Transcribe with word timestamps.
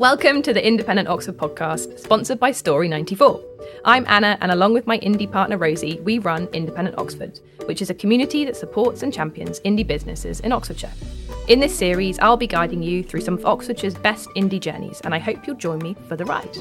Welcome 0.00 0.40
to 0.44 0.54
the 0.54 0.66
Independent 0.66 1.08
Oxford 1.08 1.36
podcast, 1.36 1.98
sponsored 1.98 2.40
by 2.40 2.52
Story94. 2.52 3.44
I'm 3.84 4.06
Anna, 4.08 4.38
and 4.40 4.50
along 4.50 4.72
with 4.72 4.86
my 4.86 4.98
indie 5.00 5.30
partner 5.30 5.58
Rosie, 5.58 6.00
we 6.00 6.18
run 6.18 6.48
Independent 6.54 6.96
Oxford, 6.96 7.38
which 7.66 7.82
is 7.82 7.90
a 7.90 7.94
community 7.94 8.46
that 8.46 8.56
supports 8.56 9.02
and 9.02 9.12
champions 9.12 9.60
indie 9.60 9.86
businesses 9.86 10.40
in 10.40 10.52
Oxfordshire. 10.52 10.94
In 11.48 11.60
this 11.60 11.76
series, 11.76 12.18
I'll 12.20 12.38
be 12.38 12.46
guiding 12.46 12.82
you 12.82 13.02
through 13.02 13.20
some 13.20 13.34
of 13.34 13.44
Oxfordshire's 13.44 13.94
best 13.94 14.30
indie 14.30 14.58
journeys, 14.58 15.02
and 15.02 15.14
I 15.14 15.18
hope 15.18 15.46
you'll 15.46 15.56
join 15.56 15.80
me 15.80 15.94
for 16.08 16.16
the 16.16 16.24
ride. 16.24 16.56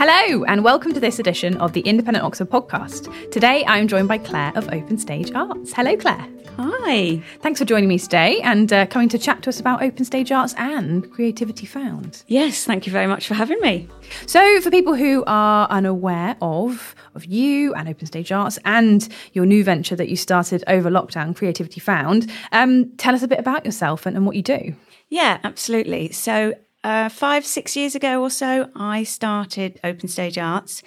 Hello, 0.00 0.44
and 0.44 0.62
welcome 0.62 0.94
to 0.94 1.00
this 1.00 1.18
edition 1.18 1.56
of 1.56 1.72
the 1.72 1.80
Independent 1.80 2.24
Oxford 2.24 2.48
podcast. 2.48 3.12
Today, 3.32 3.64
I'm 3.66 3.88
joined 3.88 4.06
by 4.06 4.18
Claire 4.18 4.52
of 4.54 4.72
Open 4.72 4.96
Stage 4.96 5.32
Arts. 5.32 5.72
Hello, 5.72 5.96
Claire. 5.96 6.24
Hi. 6.56 7.20
Thanks 7.40 7.58
for 7.58 7.64
joining 7.64 7.88
me 7.88 7.98
today 7.98 8.40
and 8.42 8.72
uh, 8.72 8.86
coming 8.86 9.08
to 9.08 9.18
chat 9.18 9.42
to 9.42 9.48
us 9.48 9.58
about 9.58 9.82
Open 9.82 10.04
Stage 10.04 10.30
Arts 10.30 10.54
and 10.56 11.10
Creativity 11.10 11.66
Found. 11.66 12.22
Yes, 12.28 12.64
thank 12.64 12.86
you 12.86 12.92
very 12.92 13.08
much 13.08 13.26
for 13.26 13.34
having 13.34 13.60
me. 13.60 13.88
So, 14.26 14.60
for 14.60 14.70
people 14.70 14.94
who 14.94 15.24
are 15.26 15.66
unaware 15.68 16.36
of 16.40 16.94
of 17.16 17.24
you 17.24 17.74
and 17.74 17.88
Open 17.88 18.06
Stage 18.06 18.30
Arts 18.30 18.56
and 18.64 19.08
your 19.32 19.46
new 19.46 19.64
venture 19.64 19.96
that 19.96 20.08
you 20.08 20.14
started 20.14 20.62
over 20.68 20.88
lockdown, 20.92 21.34
Creativity 21.34 21.80
Found, 21.80 22.30
um, 22.52 22.88
tell 22.98 23.16
us 23.16 23.24
a 23.24 23.28
bit 23.28 23.40
about 23.40 23.64
yourself 23.64 24.06
and, 24.06 24.16
and 24.16 24.24
what 24.24 24.36
you 24.36 24.42
do. 24.42 24.76
Yeah, 25.08 25.38
absolutely. 25.42 26.12
So, 26.12 26.54
uh, 26.88 27.06
five, 27.10 27.44
six 27.44 27.76
years 27.76 27.94
ago 27.94 28.22
or 28.22 28.30
so, 28.30 28.70
I 28.74 29.02
started 29.02 29.78
Open 29.84 30.08
Stage 30.08 30.38
Arts. 30.38 30.82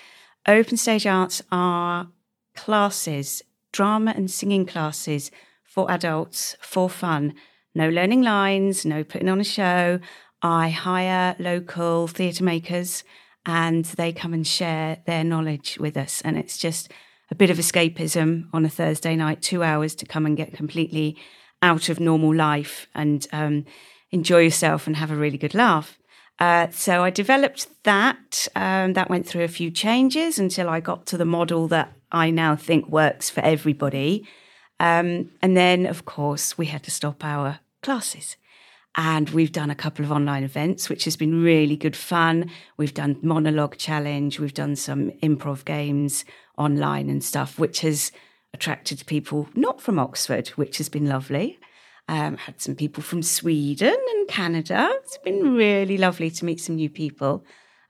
Open 0.48 0.76
Stage 0.76 1.06
Arts 1.06 1.44
are 1.52 2.08
classes, 2.56 3.44
drama 3.72 4.12
and 4.16 4.32
singing 4.32 4.66
classes 4.66 5.30
for 5.64 5.92
adults 5.92 6.56
for 6.60 6.90
fun. 6.90 7.36
No 7.76 7.88
learning 7.88 8.24
lines, 8.24 8.84
no 8.84 9.04
putting 9.04 9.30
on 9.30 9.40
a 9.40 9.44
show. 9.44 10.00
I 10.42 10.70
hire 10.70 11.36
local 11.38 12.08
theatre 12.08 12.44
makers 12.44 13.04
and 13.46 13.86
they 13.86 14.12
come 14.12 14.34
and 14.34 14.46
share 14.46 15.04
their 15.06 15.24
knowledge 15.24 15.78
with 15.80 15.96
us. 15.98 16.20
And 16.22 16.36
it's 16.36 16.58
just 16.58 16.92
a 17.30 17.36
bit 17.36 17.52
of 17.52 17.60
escapism 17.60 18.48
on 18.52 18.66
a 18.66 18.70
Thursday 18.70 19.16
night, 19.16 19.44
two 19.44 19.62
hours 19.62 19.94
to 19.96 20.08
come 20.08 20.26
and 20.26 20.36
get 20.36 20.56
completely 20.56 21.16
out 21.62 21.90
of 21.90 22.00
normal 22.00 22.34
life 22.34 22.88
and 22.96 23.28
um, 23.32 23.66
enjoy 24.12 24.40
yourself 24.40 24.88
and 24.88 24.96
have 24.96 25.12
a 25.12 25.16
really 25.16 25.38
good 25.38 25.54
laugh. 25.54 25.98
Uh, 26.40 26.68
so 26.72 27.04
I 27.04 27.10
developed 27.10 27.68
that. 27.84 28.48
Um, 28.56 28.94
that 28.94 29.10
went 29.10 29.28
through 29.28 29.44
a 29.44 29.48
few 29.48 29.70
changes 29.70 30.40
until 30.40 30.70
I 30.70 30.80
got 30.80 31.06
to 31.08 31.18
the 31.18 31.26
model 31.26 31.68
that 31.68 31.94
I 32.12 32.32
now 32.32 32.56
think 32.56 32.88
works 32.88 33.30
for 33.30 33.42
everybody. 33.42 34.28
Um, 34.80 35.30
and 35.42 35.56
then, 35.56 35.86
of 35.86 36.06
course, 36.06 36.58
we 36.58 36.66
had 36.66 36.84
to 36.84 36.92
stop 36.92 37.24
our 37.24 37.60
classes. 37.84 38.38
And 38.96 39.30
we've 39.30 39.52
done 39.52 39.70
a 39.70 39.76
couple 39.76 40.04
of 40.04 40.12
online 40.12 40.44
events, 40.44 40.90
which 40.90 41.06
has 41.06 41.16
been 41.16 41.44
really 41.44 41.78
good 41.78 41.96
fun. 41.96 42.50
We've 42.76 42.94
done 42.94 43.18
monologue 43.22 43.78
challenge. 43.78 44.40
We've 44.40 44.54
done 44.54 44.76
some 44.76 45.12
improv 45.24 45.64
games 45.64 46.26
online 46.58 47.10
and 47.10 47.24
stuff, 47.24 47.58
which 47.58 47.82
has 47.82 48.12
attracted 48.54 49.06
people 49.06 49.48
not 49.56 49.80
from 49.80 49.98
Oxford, 49.98 50.50
which 50.50 50.78
has 50.80 50.90
been 50.90 51.08
lovely. 51.08 51.60
Um, 52.08 52.38
had 52.38 52.60
some 52.60 52.76
people 52.76 53.04
from 53.04 53.24
Sweden 53.24 53.96
and 54.10 54.28
Canada. 54.28 54.90
It's 54.96 55.18
been 55.20 55.56
really 55.56 55.98
lovely 55.98 56.30
to 56.32 56.46
meet 56.46 56.60
some 56.60 56.76
new 56.76 56.90
people. 56.90 57.46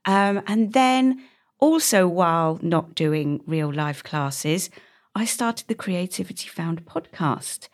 Um, 0.05 0.43
and 0.47 0.73
then 0.73 1.23
also, 1.59 2.07
while 2.07 2.59
not 2.61 2.95
doing 2.95 3.41
real 3.45 3.71
life 3.73 4.03
classes, 4.03 4.69
I 5.15 5.25
started 5.25 5.67
the 5.67 5.75
Creativity 5.75 6.47
Found 6.49 6.85
podcast, 6.85 7.67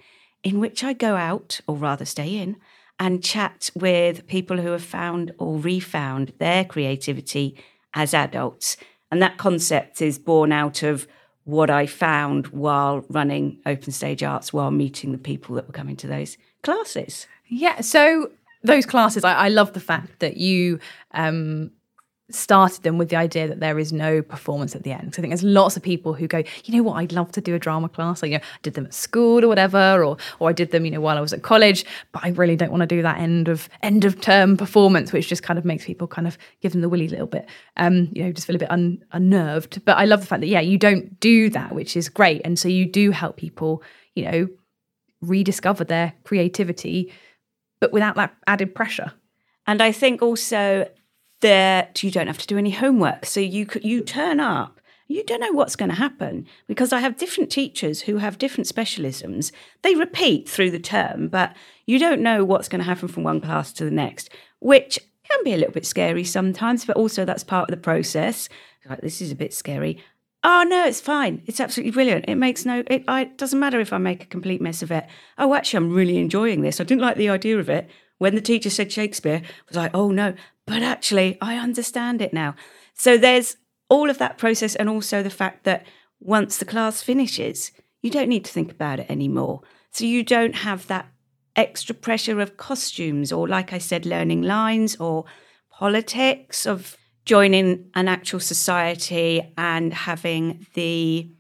in 0.44 0.60
which 0.60 0.84
I 0.84 0.94
go 0.94 1.16
out, 1.16 1.62
or 1.68 1.76
rather 1.76 2.06
stay 2.06 2.38
in, 2.38 2.58
and 3.00 3.24
chat 3.24 3.70
with 3.76 4.28
people 4.28 4.58
who 4.58 4.72
have 4.72 4.84
found 4.84 5.32
or 5.38 5.58
refound 5.58 6.34
their 6.40 6.66
creativity 6.66 7.58
as 7.94 8.14
adults. 8.14 8.78
And 9.12 9.22
that 9.22 9.38
concept 9.38 10.02
is 10.02 10.20
born 10.20 10.52
out 10.52 10.84
of 10.84 11.08
what 11.48 11.70
I 11.70 11.86
found 11.86 12.48
while 12.48 13.06
running 13.08 13.58
Open 13.66 13.94
Stage 13.94 14.22
Arts, 14.22 14.52
while 14.52 14.70
meeting 14.70 15.14
the 15.14 15.18
people 15.18 15.56
that 15.56 15.66
were 15.66 15.74
coming 15.74 15.96
to 15.96 16.06
those 16.08 16.38
classes. 16.62 17.26
Yeah, 17.48 17.80
so 17.80 18.32
those 18.66 18.86
classes, 18.86 19.24
I, 19.24 19.34
I 19.34 19.48
love 19.48 19.72
the 19.72 19.80
fact 19.80 20.20
that 20.20 20.36
you 20.36 20.78
um, 21.14 21.72
started 22.30 22.84
them 22.84 22.98
with 22.98 23.10
the 23.10 23.16
idea 23.16 23.48
that 23.48 23.62
there 23.62 23.80
is 23.80 23.94
no 23.94 24.22
performance 24.22 24.76
at 24.76 24.84
the 24.84 24.92
end. 24.92 25.16
So 25.16 25.20
I 25.20 25.22
think 25.22 25.32
there's 25.32 25.44
lots 25.44 25.78
of 25.78 25.84
people 25.84 26.14
who 26.14 26.28
go, 26.28 26.44
you 26.66 26.76
know 26.76 26.84
what, 26.84 26.96
I'd 26.96 27.14
love 27.14 27.32
to 27.34 27.42
do 27.42 27.56
a 27.56 27.60
drama 27.60 27.88
class. 27.88 28.22
Like, 28.22 28.32
you 28.32 28.38
know, 28.38 28.44
I 28.44 28.58
did 28.64 28.74
them 28.74 28.86
at 28.86 28.94
school 28.94 29.46
or 29.46 29.48
whatever, 29.48 30.04
or 30.04 30.18
or 30.40 30.50
I 30.50 30.54
did 30.54 30.72
them, 30.72 30.84
you 30.84 30.92
know, 30.92 31.00
while 31.00 31.18
I 31.18 31.22
was 31.22 31.32
at 31.32 31.42
college, 31.42 31.86
but 32.12 32.26
I 32.26 32.30
really 32.30 32.58
don't 32.58 32.72
want 32.72 32.82
to 32.82 32.88
do 32.88 33.02
that 33.02 33.20
end 33.20 33.48
of 33.48 33.70
end 33.82 34.04
of 34.04 34.20
term 34.20 34.58
performance, 34.58 35.14
which 35.14 35.28
just 35.30 35.44
kind 35.44 35.58
of 35.58 35.64
makes 35.64 35.86
people 35.86 36.08
kind 36.08 36.28
of 36.28 36.38
give 36.62 36.74
them 36.74 36.82
the 36.82 36.90
willy 36.90 37.08
a 37.08 37.10
little 37.10 37.28
bit. 37.28 37.48
Um, 37.78 38.10
you 38.12 38.24
know, 38.24 38.32
just 38.32 38.48
feel 38.48 38.56
a 38.56 38.60
bit 38.60 38.72
un, 38.72 39.04
unnerved. 39.14 39.86
But 39.86 39.98
I 39.98 40.06
love 40.06 40.20
the 40.20 40.28
fact 40.28 40.42
that 40.42 40.48
yeah, 40.48 40.62
you 40.62 40.78
don't 40.78 41.20
do 41.20 41.50
that, 41.52 41.74
which 41.74 41.96
is 41.96 42.10
great. 42.10 42.42
And 42.44 42.60
so 42.60 42.68
you 42.68 42.86
do 42.86 43.12
help 43.12 43.38
people, 43.38 43.84
you 44.16 44.26
know, 44.26 44.48
rediscover 45.22 45.86
their 45.86 46.14
creativity, 46.26 47.14
but 47.80 47.94
without 47.94 48.16
that 48.16 48.36
added 48.48 48.76
pressure. 48.76 49.14
And 49.66 49.82
I 49.82 49.92
think 49.92 50.22
also 50.22 50.90
that 51.42 52.04
you 52.04 52.12
don't 52.12 52.28
have 52.28 52.38
to 52.40 52.48
do 52.48 52.58
any 52.58 52.72
homework. 52.72 53.26
So 53.26 53.40
you 53.40 53.68
you 53.82 54.02
turn 54.02 54.40
up. 54.40 54.80
You 55.10 55.24
don't 55.24 55.40
know 55.40 55.54
what's 55.54 55.78
going 55.78 55.90
to 55.90 55.96
happen 55.96 56.46
because 56.68 56.92
I 56.92 57.00
have 57.00 57.16
different 57.16 57.50
teachers 57.50 58.02
who 58.02 58.18
have 58.18 58.38
different 58.38 58.68
specialisms. 58.68 59.54
They 59.82 59.96
repeat 59.96 60.50
through 60.50 60.72
the 60.72 60.80
term, 60.80 61.30
but 61.30 61.56
you 61.86 61.98
don't 61.98 62.22
know 62.22 62.44
what's 62.44 62.68
going 62.68 62.80
to 62.80 62.86
happen 62.86 63.08
from 63.08 63.24
one 63.24 63.40
class 63.40 63.72
to 63.74 63.86
the 63.86 63.92
next, 63.92 64.30
which 64.60 65.00
can 65.24 65.44
be 65.46 65.54
a 65.54 65.58
little 65.58 65.74
bit 65.74 65.86
scary 65.86 66.26
sometimes, 66.26 66.84
but 66.84 66.98
also 66.98 67.24
that's 67.24 67.44
part 67.44 67.70
of 67.70 67.76
the 67.76 67.82
process. 67.82 68.50
Like 68.90 69.02
this 69.02 69.22
is 69.22 69.32
a 69.32 69.36
bit 69.36 69.54
scary. 69.54 70.04
Oh 70.44 70.66
no, 70.68 70.86
it's 70.86 71.02
fine. 71.02 71.42
It's 71.46 71.60
absolutely 71.60 71.92
brilliant. 71.92 72.26
It 72.28 72.36
makes 72.36 72.66
no. 72.66 72.84
It, 72.88 73.04
I, 73.08 73.26
doesn't 73.26 73.60
matter 73.60 73.80
if 73.80 73.92
I 73.92 73.98
make 73.98 74.24
a 74.24 74.28
complete 74.28 74.62
mess 74.62 74.82
of 74.82 74.92
it. 74.92 75.06
Oh, 75.38 75.54
actually, 75.54 75.78
I'm 75.78 75.94
really 75.94 76.18
enjoying 76.18 76.62
this. 76.62 76.80
I 76.80 76.84
didn't 76.84 77.02
like 77.02 77.18
the 77.18 77.30
idea 77.30 77.60
of 77.60 77.70
it 77.70 77.90
when 78.18 78.36
the 78.36 78.42
teacher 78.42 78.70
said 78.70 78.92
Shakespeare. 78.92 79.42
I 79.44 79.64
was 79.68 79.78
like, 79.78 79.92
oh 79.94 80.12
no, 80.12 80.36
but 80.68 80.84
actually, 80.84 81.38
I 81.42 81.56
understand 81.56 82.22
it 82.22 82.34
now. 82.34 82.54
So 82.94 83.18
there's 83.18 83.56
all 83.90 84.10
of 84.10 84.20
that 84.20 84.38
process, 84.38 84.76
and 84.76 84.90
also 84.90 85.24
the 85.24 85.30
fact 85.32 85.64
that 85.64 85.88
once 86.20 86.58
the 86.58 86.66
class 86.66 87.02
finishes, 87.02 87.72
you 88.04 88.12
don't 88.12 88.30
need 88.30 88.46
to 88.46 88.52
think 88.52 88.72
about 88.72 89.00
it 89.00 89.10
anymore. 89.10 89.62
So 89.92 90.06
you 90.06 90.24
don't 90.24 90.56
have 90.56 90.86
that 90.88 91.08
extra 91.56 91.96
pressure 91.96 92.42
of 92.42 92.58
costumes, 92.58 93.32
or 93.32 93.48
like 93.48 93.72
I 93.74 93.78
said, 93.78 94.06
learning 94.06 94.44
lines, 94.44 94.98
or 94.98 95.26
politics, 95.72 96.68
of 96.68 96.98
joining 97.24 97.90
an 97.96 98.10
actual 98.10 98.42
society 98.42 99.54
and 99.58 99.94
having 99.94 100.68
the 100.74 101.32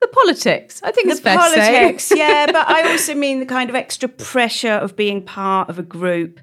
the 0.00 0.08
politics. 0.08 0.80
I 0.82 0.90
think 0.92 1.08
the 1.08 1.12
it's 1.12 1.20
fair 1.20 1.36
politics, 1.36 2.10
yeah. 2.14 2.46
But 2.46 2.66
I 2.66 2.90
also 2.90 3.14
mean 3.14 3.40
the 3.40 3.46
kind 3.46 3.68
of 3.68 3.76
extra 3.76 4.08
pressure 4.08 4.72
of 4.72 4.96
being 4.96 5.22
part 5.22 5.68
of 5.68 5.78
a 5.78 5.82
group 5.82 6.40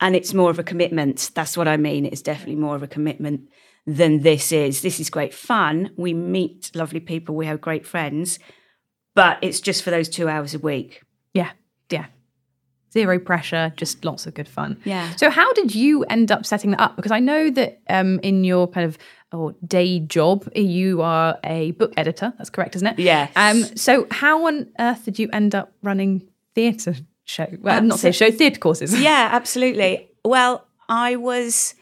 and 0.00 0.14
it's 0.14 0.34
more 0.34 0.50
of 0.50 0.58
a 0.58 0.64
commitment. 0.64 1.30
That's 1.34 1.56
what 1.56 1.68
I 1.68 1.76
mean. 1.76 2.06
It's 2.06 2.22
definitely 2.22 2.56
more 2.56 2.76
of 2.76 2.82
a 2.82 2.88
commitment 2.88 3.48
than 3.86 4.20
this 4.20 4.52
is. 4.52 4.82
This 4.82 5.00
is 5.00 5.10
great 5.10 5.34
fun. 5.34 5.90
We 5.96 6.12
meet 6.14 6.70
lovely 6.74 7.00
people, 7.00 7.34
we 7.34 7.46
have 7.46 7.60
great 7.60 7.86
friends, 7.86 8.38
but 9.14 9.38
it's 9.42 9.60
just 9.60 9.82
for 9.82 9.90
those 9.90 10.08
two 10.08 10.28
hours 10.28 10.54
a 10.54 10.58
week. 10.58 11.02
Yeah, 11.32 11.50
yeah. 11.90 12.06
Zero 12.92 13.18
pressure, 13.18 13.72
just 13.76 14.04
lots 14.04 14.26
of 14.26 14.34
good 14.34 14.48
fun. 14.48 14.80
Yeah. 14.84 15.14
So, 15.16 15.30
how 15.30 15.52
did 15.52 15.74
you 15.74 16.04
end 16.04 16.32
up 16.32 16.46
setting 16.46 16.70
that 16.70 16.80
up? 16.80 16.96
Because 16.96 17.12
I 17.12 17.20
know 17.20 17.50
that 17.50 17.80
um, 17.88 18.18
in 18.20 18.44
your 18.44 18.66
kind 18.66 18.86
of 18.86 18.98
or 19.30 19.54
day 19.66 20.00
job, 20.00 20.48
you 20.54 21.02
are 21.02 21.38
a 21.44 21.72
book 21.72 21.92
editor. 21.98 22.32
That's 22.38 22.48
correct, 22.48 22.76
isn't 22.76 22.88
it? 22.88 22.98
Yes. 22.98 23.30
Um, 23.36 23.64
so, 23.76 24.06
how 24.10 24.46
on 24.46 24.68
earth 24.78 25.04
did 25.04 25.18
you 25.18 25.28
end 25.32 25.54
up 25.54 25.72
running 25.82 26.28
theatre 26.54 26.94
show? 27.28 27.46
Well, 27.60 27.82
not 27.82 27.98
say 27.98 28.12
show, 28.12 28.30
theatre 28.30 28.60
courses. 28.60 28.98
yeah, 29.00 29.28
absolutely. 29.32 30.10
Well, 30.24 30.66
I 30.88 31.16
was 31.16 31.74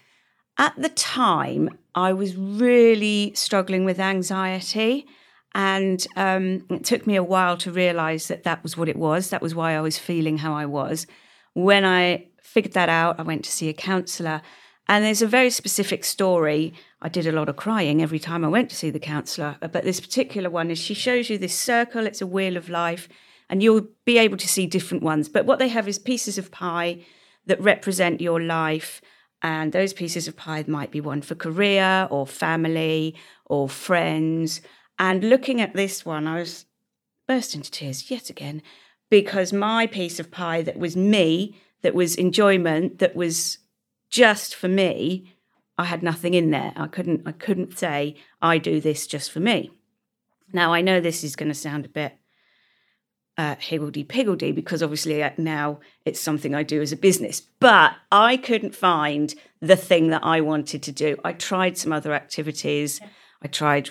at 0.59 0.75
the 0.77 0.89
time, 0.89 1.71
I 1.95 2.13
was 2.13 2.37
really 2.37 3.33
struggling 3.35 3.85
with 3.85 4.01
anxiety. 4.01 5.07
And 5.55 6.07
um, 6.17 6.67
it 6.69 6.85
took 6.85 7.07
me 7.07 7.17
a 7.17 7.23
while 7.23 7.57
to 7.59 7.73
realize 7.73 8.29
that 8.29 8.45
that 8.45 8.63
was 8.63 8.77
what 8.77 8.91
it 8.91 8.97
was. 8.97 9.31
That 9.31 9.41
was 9.41 9.55
why 9.55 9.75
I 9.75 9.81
was 9.81 9.99
feeling 9.99 10.39
how 10.39 10.53
I 10.53 10.67
was. 10.67 11.07
When 11.55 11.85
I 11.85 12.27
figured 12.43 12.75
that 12.75 12.91
out, 12.91 13.19
I 13.19 13.23
went 13.23 13.45
to 13.47 13.51
see 13.51 13.71
a 13.71 13.73
counselor. 13.73 14.43
And 14.89 15.05
there's 15.05 15.23
a 15.23 15.27
very 15.27 15.49
specific 15.49 16.05
story. 16.05 16.75
I 17.01 17.09
did 17.09 17.27
a 17.27 17.33
lot 17.33 17.49
of 17.49 17.57
crying 17.57 18.03
every 18.03 18.19
time 18.19 18.45
I 18.45 18.49
went 18.49 18.69
to 18.71 18.77
see 18.77 18.91
the 18.91 19.01
counselor. 19.01 19.57
But 19.61 19.85
this 19.85 19.99
particular 19.99 20.51
one 20.51 20.71
is 20.71 20.79
she 20.79 20.95
shows 20.95 21.31
you 21.31 21.39
this 21.39 21.59
circle, 21.59 22.07
it's 22.07 22.21
a 22.21 22.27
wheel 22.27 22.57
of 22.59 22.69
life 22.69 23.09
and 23.49 23.63
you'll 23.63 23.87
be 24.05 24.19
able 24.19 24.37
to 24.37 24.49
see 24.49 24.67
different 24.67 25.03
ones. 25.03 25.29
But 25.29 25.47
what 25.47 25.59
they 25.59 25.69
have 25.69 25.89
is 25.89 25.99
pieces 25.99 26.39
of 26.39 26.51
pie 26.51 27.05
that 27.47 27.61
represent 27.61 28.21
your 28.21 28.41
life. 28.41 29.01
And 29.43 29.73
those 29.73 29.93
pieces 29.93 30.27
of 30.27 30.37
pie 30.37 30.65
might 30.67 30.91
be 30.91 31.01
one 31.01 31.23
for 31.23 31.35
career 31.35 32.09
or 32.11 32.27
family 32.27 33.15
or 33.45 33.69
friends. 33.69 34.61
And 34.99 35.29
looking 35.29 35.61
at 35.61 35.75
this 35.75 36.05
one, 36.05 36.27
I 36.27 36.39
was 36.39 36.65
burst 37.29 37.55
into 37.55 37.71
tears 37.71 38.11
yet 38.11 38.31
again 38.31 38.63
because 39.11 39.53
my 39.53 39.87
piece 39.87 40.19
of 40.19 40.31
pie 40.31 40.63
that 40.63 40.79
was 40.79 40.97
me, 40.97 41.57
that 41.83 41.95
was 41.95 42.17
enjoyment, 42.17 42.99
that 42.99 43.15
was 43.15 43.59
just 44.11 44.55
for 44.55 44.69
me, 44.69 45.33
I 45.79 45.85
had 45.85 46.03
nothing 46.03 46.35
in 46.35 46.51
there. 46.51 46.73
I 46.77 46.87
couldn't 46.87 47.23
I 47.27 47.33
couldn't 47.33 47.79
say 47.79 48.17
I 48.41 48.59
do 48.59 48.81
this 48.81 49.07
just 49.07 49.31
for 49.31 49.41
me. 49.41 49.71
Now 50.53 50.73
I 50.73 50.81
know 50.81 51.01
this 51.01 51.23
is 51.23 51.37
going 51.37 51.49
to 51.49 51.55
sound 51.55 51.85
a 51.85 51.91
bit 51.91 52.17
uh, 53.39 53.57
higgledy 53.59 54.05
piggledy 54.05 54.53
because 54.53 54.83
obviously 54.83 55.23
uh, 55.23 55.31
now 55.37 55.79
it's 56.05 56.21
something 56.21 56.55
I 56.55 56.63
do 56.63 56.81
as 56.81 56.93
a 56.93 56.97
business. 56.97 57.41
But 57.61 57.95
I 58.11 58.37
couldn't 58.37 58.75
find 58.75 59.35
the 59.61 59.77
thing 59.77 60.09
that 60.09 60.25
I 60.25 60.41
wanted 60.41 60.83
to 60.85 60.93
do. 60.93 61.19
I 61.25 61.33
tried 61.33 61.77
some 61.77 61.93
other 61.93 62.13
activities. 62.13 63.01
I 63.43 63.49
tried 63.49 63.91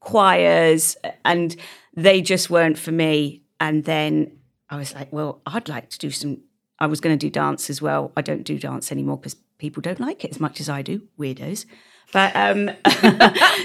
choirs, 0.00 0.96
and 1.24 1.56
they 1.94 2.20
just 2.20 2.50
weren't 2.50 2.78
for 2.78 2.92
me. 2.92 3.42
And 3.60 3.84
then 3.84 4.38
I 4.68 4.76
was 4.76 4.94
like, 4.94 5.12
well, 5.12 5.40
I'd 5.46 5.68
like 5.68 5.88
to 5.90 5.98
do 5.98 6.10
some. 6.10 6.42
I 6.78 6.86
was 6.86 7.00
going 7.00 7.16
to 7.16 7.26
do 7.26 7.30
dance 7.30 7.70
as 7.70 7.80
well. 7.80 8.12
I 8.16 8.22
don't 8.22 8.42
do 8.42 8.58
dance 8.58 8.90
anymore 8.90 9.16
because 9.16 9.36
people 9.58 9.80
don't 9.80 10.00
like 10.00 10.24
it 10.24 10.32
as 10.32 10.40
much 10.40 10.60
as 10.60 10.68
I 10.68 10.82
do. 10.82 11.02
Weirdos. 11.18 11.64
But 12.12 12.34
um, 12.34 12.70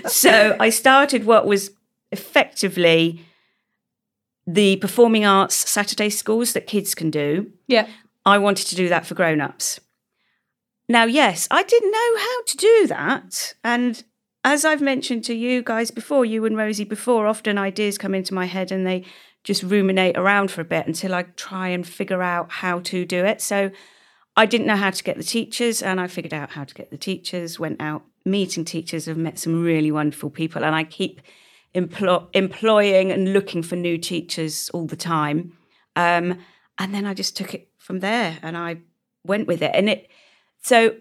so 0.08 0.56
I 0.60 0.70
started 0.70 1.26
what 1.26 1.46
was 1.46 1.72
effectively 2.12 3.26
the 4.48 4.78
performing 4.78 5.26
arts 5.26 5.70
Saturday 5.70 6.10
schools 6.10 6.54
that 6.54 6.66
kids 6.66 6.96
can 6.96 7.12
do. 7.12 7.52
Yeah. 7.68 7.88
I 8.26 8.38
wanted 8.38 8.68
to 8.68 8.76
do 8.76 8.90
that 8.90 9.06
for 9.06 9.14
grown 9.14 9.42
ups. 9.42 9.80
Now, 10.90 11.04
yes, 11.04 11.48
I 11.52 11.64
didn't 11.64 11.92
know 11.92 12.18
how 12.18 12.44
to 12.46 12.58
do 12.58 12.88
that. 12.88 13.54
And 13.64 14.02
as 14.46 14.64
I've 14.64 14.82
mentioned 14.82 15.26
to 15.26 15.34
you 15.34 15.62
guys 15.62 15.92
before, 15.92 16.24
you 16.24 16.46
and 16.46 16.56
Rosie 16.56 16.86
before, 16.86 17.28
often 17.28 17.58
ideas 17.58 17.98
come 17.98 18.16
into 18.16 18.34
my 18.34 18.46
head 18.46 18.72
and 18.72 18.88
they 18.88 19.04
just 19.44 19.64
ruminate 19.64 20.18
around 20.18 20.50
for 20.50 20.62
a 20.62 20.66
bit 20.66 20.88
until 20.88 21.14
I 21.14 21.24
try 21.24 21.68
and 21.68 21.86
figure 21.86 22.22
out 22.22 22.52
how 22.52 22.80
to 22.80 23.06
do 23.06 23.26
it. 23.26 23.42
So 23.42 23.72
I 24.38 24.46
didn't 24.46 24.68
know 24.68 24.76
how 24.76 24.92
to 24.92 25.04
get 25.04 25.18
the 25.18 25.24
teachers, 25.24 25.82
and 25.82 26.00
I 26.00 26.08
figured 26.08 26.34
out 26.34 26.52
how 26.52 26.64
to 26.64 26.74
get 26.76 26.92
the 26.92 26.98
teachers, 26.98 27.60
went 27.60 27.82
out 27.82 28.04
meeting 28.24 28.66
teachers, 28.66 29.06
have 29.06 29.18
met 29.18 29.40
some 29.40 29.64
really 29.64 29.92
wonderful 29.92 30.30
people, 30.30 30.64
and 30.64 30.76
I 30.76 30.84
keep 30.84 31.22
employ- 31.78 32.26
employing 32.34 33.12
and 33.12 33.32
looking 33.34 33.62
for 33.62 33.76
new 33.76 33.98
teachers 33.98 34.70
all 34.74 34.88
the 34.88 34.96
time. 34.96 35.54
Um, 35.96 36.40
and 36.78 36.94
then 36.94 37.06
I 37.06 37.14
just 37.14 37.38
took 37.38 37.54
it 37.54 37.70
from 37.78 38.00
there 38.00 38.38
and 38.42 38.58
I 38.58 38.78
went 39.24 39.48
with 39.48 39.62
it. 39.62 39.72
And 39.74 39.90
it, 39.90 40.10
so 40.62 40.96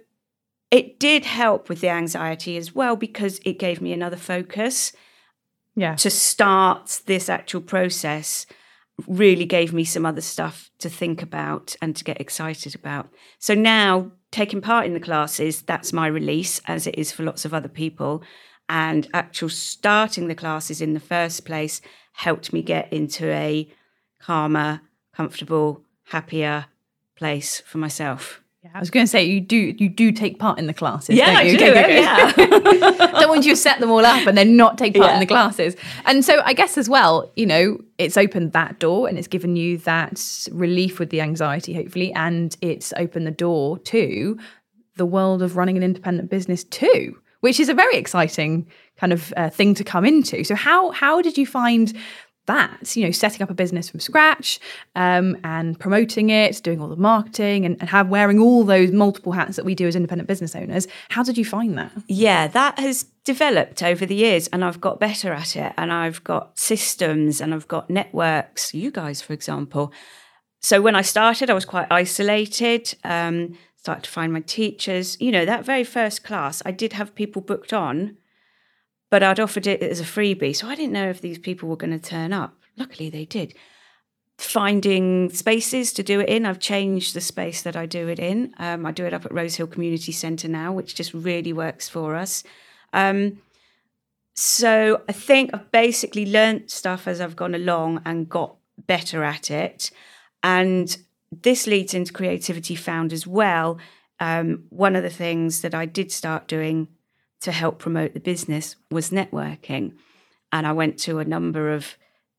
it 0.70 1.00
did 1.00 1.24
help 1.24 1.68
with 1.68 1.80
the 1.80 1.88
anxiety 1.88 2.56
as 2.56 2.74
well 2.74 2.94
because 2.94 3.40
it 3.44 3.58
gave 3.58 3.80
me 3.80 3.92
another 3.92 4.16
focus. 4.16 4.92
Yeah. 5.74 5.96
To 5.96 6.10
start 6.10 7.00
this 7.06 7.28
actual 7.28 7.60
process 7.62 8.46
really 9.06 9.44
gave 9.44 9.72
me 9.74 9.84
some 9.84 10.06
other 10.06 10.22
stuff 10.22 10.70
to 10.78 10.88
think 10.88 11.22
about 11.22 11.76
and 11.82 11.94
to 11.96 12.04
get 12.04 12.20
excited 12.20 12.74
about. 12.74 13.08
So 13.38 13.54
now 13.54 14.12
taking 14.30 14.62
part 14.62 14.86
in 14.86 14.94
the 14.94 15.00
classes, 15.00 15.62
that's 15.62 15.92
my 15.92 16.06
release, 16.06 16.60
as 16.66 16.86
it 16.86 16.98
is 16.98 17.12
for 17.12 17.22
lots 17.22 17.44
of 17.44 17.52
other 17.52 17.68
people 17.68 18.22
and 18.68 19.08
actual 19.14 19.48
starting 19.48 20.28
the 20.28 20.34
classes 20.34 20.80
in 20.80 20.94
the 20.94 21.00
first 21.00 21.44
place 21.44 21.80
helped 22.12 22.52
me 22.52 22.62
get 22.62 22.92
into 22.92 23.28
a 23.30 23.68
calmer, 24.20 24.80
comfortable, 25.14 25.82
happier 26.04 26.66
place 27.16 27.60
for 27.66 27.78
myself. 27.78 28.42
Yeah, 28.62 28.70
I 28.74 28.80
was 28.80 28.90
going 28.90 29.04
to 29.06 29.10
say 29.10 29.22
you 29.24 29.40
do 29.40 29.56
you 29.78 29.88
do 29.88 30.10
take 30.10 30.38
part 30.40 30.58
in 30.58 30.66
the 30.66 30.74
classes. 30.74 31.14
Yeah, 31.16 31.42
don't 31.42 31.46
you? 31.46 31.52
I 31.52 31.56
do. 31.56 31.70
Okay, 31.78 32.00
Yeah. 32.00 32.32
don't 33.20 33.28
want 33.28 33.44
you 33.46 33.52
to 33.52 33.56
set 33.56 33.78
them 33.78 33.90
all 33.90 34.04
up 34.04 34.26
and 34.26 34.36
then 34.36 34.56
not 34.56 34.76
take 34.76 34.94
part 34.94 35.06
Yeah. 35.10 35.14
in 35.14 35.20
the 35.20 35.26
classes. 35.26 35.76
And 36.04 36.24
so 36.24 36.42
I 36.44 36.52
guess 36.52 36.76
as 36.76 36.88
well, 36.88 37.30
you 37.36 37.46
know, 37.46 37.78
it's 37.98 38.16
opened 38.16 38.52
that 38.52 38.80
door 38.80 39.08
and 39.08 39.18
it's 39.18 39.28
given 39.28 39.54
you 39.56 39.78
that 39.78 40.48
relief 40.50 40.98
with 40.98 41.10
the 41.10 41.20
anxiety, 41.20 41.74
hopefully, 41.74 42.12
and 42.14 42.56
it's 42.60 42.92
opened 42.96 43.26
the 43.26 43.30
door 43.30 43.78
to 43.78 44.36
the 44.96 45.06
world 45.06 45.42
of 45.42 45.56
running 45.56 45.76
an 45.76 45.82
independent 45.84 46.28
business 46.30 46.64
too, 46.64 47.16
which 47.46 47.60
is 47.60 47.68
a 47.68 47.74
very 47.74 47.96
exciting 47.96 48.66
kind 48.96 49.12
of 49.12 49.32
uh, 49.36 49.48
thing 49.48 49.72
to 49.72 49.84
come 49.84 50.04
into. 50.04 50.42
So 50.42 50.56
how 50.56 50.90
how 50.90 51.22
did 51.22 51.38
you 51.38 51.46
find 51.46 51.96
that 52.46 52.96
you 52.96 53.04
know 53.04 53.12
setting 53.12 53.40
up 53.40 53.50
a 53.50 53.54
business 53.54 53.88
from 53.88 54.00
scratch 54.00 54.58
um, 54.96 55.36
and 55.44 55.78
promoting 55.78 56.30
it 56.30 56.60
doing 56.64 56.80
all 56.80 56.88
the 56.88 56.96
marketing 56.96 57.64
and, 57.64 57.76
and 57.78 57.88
have 57.88 58.08
wearing 58.08 58.40
all 58.40 58.64
those 58.64 58.90
multiple 58.90 59.30
hats 59.30 59.54
that 59.54 59.64
we 59.64 59.76
do 59.76 59.86
as 59.86 59.94
independent 59.94 60.26
business 60.28 60.56
owners 60.56 60.88
how 61.10 61.22
did 61.22 61.38
you 61.38 61.44
find 61.44 61.78
that 61.78 61.92
Yeah, 62.08 62.48
that 62.48 62.80
has 62.80 63.04
developed 63.24 63.80
over 63.82 64.04
the 64.06 64.16
years 64.16 64.48
and 64.48 64.64
I've 64.64 64.80
got 64.80 64.98
better 64.98 65.32
at 65.32 65.54
it 65.54 65.72
and 65.76 65.92
I've 65.92 66.22
got 66.24 66.58
systems 66.58 67.40
and 67.40 67.54
I've 67.54 67.68
got 67.68 67.90
networks, 67.90 68.74
you 68.74 68.90
guys, 68.90 69.20
for 69.20 69.32
example. 69.32 69.92
So 70.60 70.80
when 70.80 70.94
I 70.94 71.02
started, 71.02 71.50
I 71.50 71.54
was 71.54 71.64
quite 71.64 71.86
isolated, 71.90 72.94
um, 73.02 73.56
started 73.86 74.02
to 74.02 74.10
find 74.10 74.32
my 74.32 74.40
teachers. 74.40 75.16
You 75.20 75.30
know, 75.30 75.44
that 75.44 75.64
very 75.64 75.84
first 75.84 76.24
class, 76.24 76.60
I 76.66 76.72
did 76.72 76.94
have 76.94 77.14
people 77.14 77.40
booked 77.40 77.72
on, 77.72 78.16
but 79.10 79.22
I'd 79.22 79.38
offered 79.38 79.68
it 79.68 79.80
as 79.80 80.00
a 80.00 80.04
freebie. 80.04 80.56
So 80.56 80.66
I 80.66 80.74
didn't 80.74 80.92
know 80.92 81.08
if 81.08 81.20
these 81.20 81.38
people 81.38 81.68
were 81.68 81.76
going 81.76 81.98
to 81.98 82.10
turn 82.10 82.32
up. 82.32 82.56
Luckily, 82.76 83.10
they 83.10 83.24
did. 83.24 83.54
Finding 84.38 85.30
spaces 85.30 85.92
to 85.92 86.02
do 86.02 86.18
it 86.18 86.28
in. 86.28 86.44
I've 86.44 86.58
changed 86.58 87.14
the 87.14 87.20
space 87.20 87.62
that 87.62 87.76
I 87.76 87.86
do 87.86 88.08
it 88.08 88.18
in. 88.18 88.54
Um, 88.58 88.84
I 88.84 88.90
do 88.90 89.04
it 89.04 89.14
up 89.14 89.24
at 89.24 89.32
Rose 89.32 89.54
Hill 89.54 89.68
Community 89.68 90.10
Centre 90.10 90.48
now, 90.48 90.72
which 90.72 90.96
just 90.96 91.14
really 91.14 91.52
works 91.52 91.88
for 91.88 92.16
us. 92.16 92.42
Um, 92.92 93.40
so 94.34 95.02
I 95.08 95.12
think 95.12 95.50
I've 95.54 95.70
basically 95.70 96.26
learnt 96.26 96.72
stuff 96.72 97.06
as 97.06 97.20
I've 97.20 97.36
gone 97.36 97.54
along 97.54 98.02
and 98.04 98.28
got 98.28 98.56
better 98.84 99.22
at 99.22 99.48
it. 99.48 99.92
And 100.42 100.98
this 101.32 101.66
leads 101.66 101.94
into 101.94 102.12
Creativity 102.12 102.74
Found 102.74 103.12
as 103.12 103.26
well. 103.26 103.78
Um, 104.20 104.64
one 104.70 104.96
of 104.96 105.02
the 105.02 105.10
things 105.10 105.60
that 105.60 105.74
I 105.74 105.86
did 105.86 106.10
start 106.12 106.48
doing 106.48 106.88
to 107.40 107.52
help 107.52 107.78
promote 107.78 108.14
the 108.14 108.20
business 108.20 108.76
was 108.90 109.10
networking. 109.10 109.92
And 110.52 110.66
I 110.66 110.72
went 110.72 110.98
to 111.00 111.18
a 111.18 111.24
number 111.24 111.72
of 111.74 111.96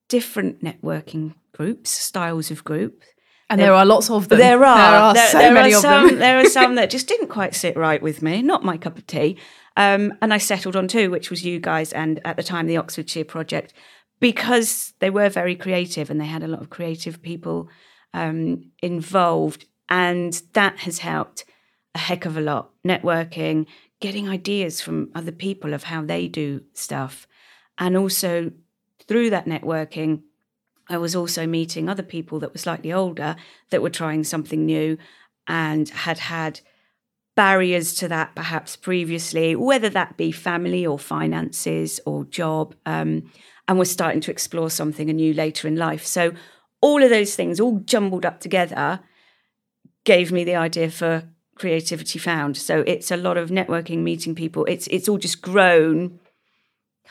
different 0.10 0.64
networking 0.64 1.36
groups, 1.54 1.90
styles 1.92 2.50
of 2.50 2.64
group. 2.64 3.04
and 3.50 3.60
there, 3.62 3.74
are 3.74 3.86
lots 3.86 4.10
of 4.10 4.28
them 4.30 4.40
There 4.40 4.64
are. 4.64 4.76
there 4.78 5.00
are 5.00 5.14
There- 5.14 5.28
so 5.30 5.38
there 5.38 5.54
many 5.54 5.74
are 5.74 5.78
of 5.78 5.82
some, 5.82 6.08
them 6.08 6.20
there 6.20 6.40
are 6.40 6.46
some 6.50 6.76
that 6.76 6.90
just 6.96 7.08
didn't 7.08 7.28
quite 7.28 7.54
sit 7.56 7.78
right 7.78 8.02
with 8.02 8.22
me, 8.22 8.42
not 8.42 8.64
my 8.64 8.78
cup 8.78 8.98
of 8.98 9.06
tea. 9.08 9.38
Um, 9.76 10.14
and 10.22 10.34
I 10.34 10.38
settled 10.40 10.76
on 10.76 10.88
two, 10.88 11.12
which 11.12 11.30
was 11.30 11.46
you 11.46 11.60
guys 11.60 11.94
and 11.94 12.20
at 12.26 12.36
the 12.38 12.44
time 12.44 12.66
the 12.68 12.78
Oxfordshire 12.78 13.26
Project, 13.26 13.74
because 14.20 14.94
they 15.00 15.10
were 15.10 15.30
very 15.30 15.56
creative 15.56 16.10
and 16.10 16.20
they 16.20 16.26
had 16.26 16.44
a 16.44 16.48
lot 16.48 16.62
of 16.62 16.70
creative 16.70 17.22
people 17.22 17.70
um, 18.14 18.72
involved. 18.82 19.66
And 19.90 20.42
that 20.54 20.80
has 20.80 21.00
helped 21.00 21.46
a 21.96 22.00
heck 22.00 22.26
of 22.26 22.38
a 22.38 22.42
lot. 22.42 22.72
Networking, 22.86 23.66
getting 24.00 24.30
ideas 24.30 24.82
from 24.82 25.12
other 25.16 25.32
people 25.32 25.74
of 25.74 25.84
how 25.84 26.04
they 26.04 26.28
do 26.28 26.62
stuff. 26.74 27.28
And 27.78 27.96
also 27.96 28.52
through 29.08 29.30
that 29.30 29.46
networking, 29.46 30.24
I 30.90 30.98
was 30.98 31.16
also 31.16 31.46
meeting 31.46 31.90
other 31.90 32.04
people 32.04 32.40
that 32.40 32.54
were 32.54 32.60
slightly 32.60 32.94
older 32.94 33.36
that 33.70 33.82
were 33.82 33.90
trying 33.90 34.24
something 34.24 34.66
new 34.66 34.98
and 35.48 35.90
had 35.90 36.20
had 36.20 36.62
barriers 37.36 37.94
to 37.94 38.08
that 38.08 38.34
perhaps 38.36 38.76
previously, 38.76 39.56
whether 39.56 39.90
that 39.90 40.18
be 40.18 40.32
family 40.32 40.86
or 40.86 40.98
finances 40.98 42.00
or 42.06 42.26
job, 42.26 42.76
um, 42.86 43.32
and 43.68 43.78
was 43.78 43.92
starting 43.92 44.22
to 44.22 44.32
explore 44.32 44.70
something 44.70 45.10
anew 45.10 45.34
later 45.34 45.68
in 45.68 45.76
life. 45.76 46.06
So 46.06 46.32
all 46.82 47.04
of 47.04 47.10
those 47.10 47.36
things, 47.36 47.60
all 47.60 47.80
jumbled 47.80 48.26
up 48.26 48.40
together, 48.40 49.00
gave 50.04 50.32
me 50.32 50.44
the 50.44 50.56
idea 50.56 50.90
for 50.90 51.24
Creativity 51.56 52.20
Found. 52.20 52.58
So 52.58 52.84
it's 52.86 53.12
a 53.12 53.18
lot 53.18 53.38
of 53.38 53.50
networking, 53.50 54.00
meeting 54.00 54.36
people. 54.36 54.66
It's 54.66 54.88
it's 54.88 55.10
all 55.10 55.18
just 55.18 55.42
grown 55.42 56.20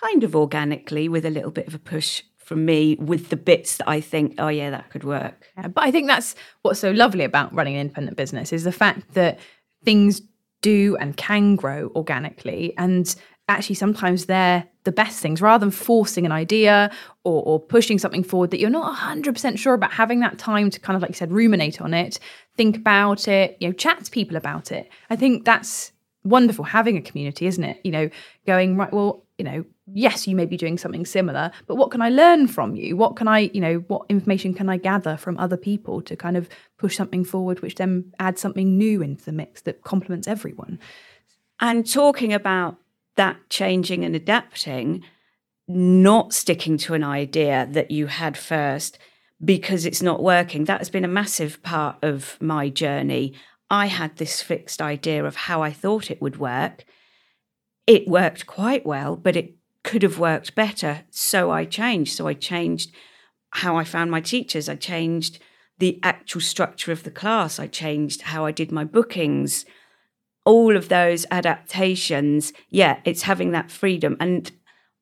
kind 0.01 0.25
of 0.25 0.37
organically 0.37 1.09
with 1.09 1.25
a 1.25 1.31
little 1.31 1.51
bit 1.51 1.67
of 1.67 1.75
a 1.75 1.79
push 1.79 2.23
from 2.37 2.65
me 2.65 2.97
with 3.01 3.29
the 3.29 3.37
bits 3.37 3.79
that 3.79 3.89
I 3.89 4.01
think, 4.01 4.37
oh 4.39 4.49
yeah, 4.49 4.71
that 4.71 4.91
could 4.91 5.03
work. 5.03 5.49
Yeah, 5.57 5.69
but 5.69 5.83
I 5.83 5.91
think 5.91 6.07
that's 6.07 6.37
what's 6.63 6.79
so 6.79 6.93
lovely 6.93 7.25
about 7.25 7.53
running 7.53 7.75
an 7.75 7.81
independent 7.81 8.17
business 8.17 8.53
is 8.53 8.63
the 8.63 8.73
fact 8.73 9.15
that 9.15 9.41
things 9.85 10.23
do 10.63 10.97
and 11.01 11.17
can 11.17 11.57
grow 11.57 11.91
organically 11.97 12.73
and 12.79 13.15
actually 13.49 13.77
sometimes 13.77 14.27
they're 14.27 14.65
the 14.85 14.93
best 14.93 15.21
things. 15.21 15.41
Rather 15.41 15.65
than 15.65 15.71
forcing 15.71 16.27
an 16.27 16.33
idea 16.33 16.91
or, 17.25 17.43
or 17.43 17.61
pushing 17.61 17.99
something 17.99 18.25
forward 18.25 18.51
that 18.51 18.61
you're 18.61 18.71
not 18.71 18.97
100% 18.97 19.59
sure 19.59 19.75
about 19.75 19.93
having 19.93 20.21
that 20.21 20.39
time 20.39 20.71
to 20.71 20.81
kind 20.81 20.97
of 20.97 21.03
like 21.03 21.11
you 21.11 21.15
said 21.15 21.31
ruminate 21.31 21.81
on 21.81 21.95
it 21.95 22.19
think 22.57 22.77
about 22.77 23.29
it 23.29 23.57
you 23.61 23.69
know 23.69 23.73
chat 23.73 24.05
to 24.05 24.11
people 24.11 24.37
about 24.37 24.73
it. 24.73 24.89
I 25.11 25.17
think 25.17 25.45
that's 25.45 25.93
wonderful 26.25 26.65
having 26.65 26.97
a 26.97 27.03
community 27.03 27.47
isn't 27.47 27.63
it? 27.63 27.81
You 27.85 27.93
know 27.93 28.11
going 28.47 28.77
right 28.77 28.93
well 28.93 29.25
you 29.39 29.45
know 29.45 29.65
yes 29.93 30.27
you 30.27 30.35
may 30.35 30.47
be 30.47 30.57
doing 30.57 30.79
something 30.79 31.07
similar 31.07 31.53
but 31.67 31.77
what 31.77 31.91
can 31.91 32.01
i 32.03 32.09
learn 32.09 32.49
from 32.49 32.75
you? 32.75 32.97
What 32.97 33.17
can 33.17 33.29
i 33.29 33.51
you 33.55 33.61
know 33.61 33.77
what 33.89 34.07
information 34.09 34.55
can 34.55 34.69
i 34.69 34.77
gather 34.77 35.17
from 35.17 35.39
other 35.39 35.57
people 35.57 36.01
to 36.03 36.17
kind 36.17 36.37
of 36.37 36.49
push 36.79 36.97
something 36.97 37.25
forward 37.25 37.61
which 37.61 37.77
then 37.77 38.13
adds 38.19 38.41
something 38.41 38.77
new 38.77 39.03
into 39.03 39.25
the 39.25 39.33
mix 39.33 39.63
that 39.63 39.83
complements 39.83 40.27
everyone? 40.27 40.79
And 41.61 41.91
talking 41.91 42.33
about 42.33 42.79
that 43.17 43.37
changing 43.51 44.05
and 44.05 44.15
adapting, 44.15 45.03
not 45.69 46.33
sticking 46.33 46.79
to 46.79 46.95
an 46.95 47.03
idea 47.05 47.69
that 47.71 47.91
you 47.91 48.07
had 48.07 48.37
first 48.37 48.99
because 49.45 49.85
it's 49.85 50.03
not 50.03 50.23
working, 50.23 50.65
that 50.65 50.79
has 50.79 50.91
been 50.91 51.05
a 51.05 51.09
massive 51.09 51.63
part 51.63 51.97
of 52.03 52.39
my 52.41 52.69
journey. 52.69 53.35
I 53.69 53.87
had 53.87 54.17
this 54.17 54.41
fixed 54.41 54.81
idea 54.81 55.25
of 55.25 55.37
how 55.37 55.63
I 55.63 55.73
thought 55.73 56.11
it 56.11 56.23
would 56.23 56.39
work. 56.39 56.85
It 57.87 58.09
worked 58.09 58.47
quite 58.47 58.87
well, 58.87 59.17
but 59.17 59.37
it 59.37 59.57
could 59.83 60.03
have 60.03 60.19
worked 60.19 60.55
better. 60.55 61.05
So 61.11 61.51
I 61.51 61.65
changed. 61.65 62.17
So 62.17 62.27
I 62.27 62.35
changed 62.35 62.93
how 63.51 63.77
I 63.77 63.85
found 63.85 64.11
my 64.11 64.21
teachers. 64.21 64.69
I 64.69 64.77
changed 64.77 65.39
the 65.79 66.01
actual 66.03 66.41
structure 66.41 66.93
of 66.93 67.03
the 67.03 67.11
class. 67.11 67.59
I 67.59 67.67
changed 67.67 68.23
how 68.23 68.47
I 68.47 68.53
did 68.53 68.73
my 68.73 68.85
bookings. 68.85 69.65
All 70.47 70.77
of 70.77 70.89
those 70.89 71.27
adaptations, 71.31 72.55
yeah, 72.71 73.01
it's 73.05 73.23
having 73.23 73.51
that 73.51 73.71
freedom. 73.71 74.17
And 74.19 74.51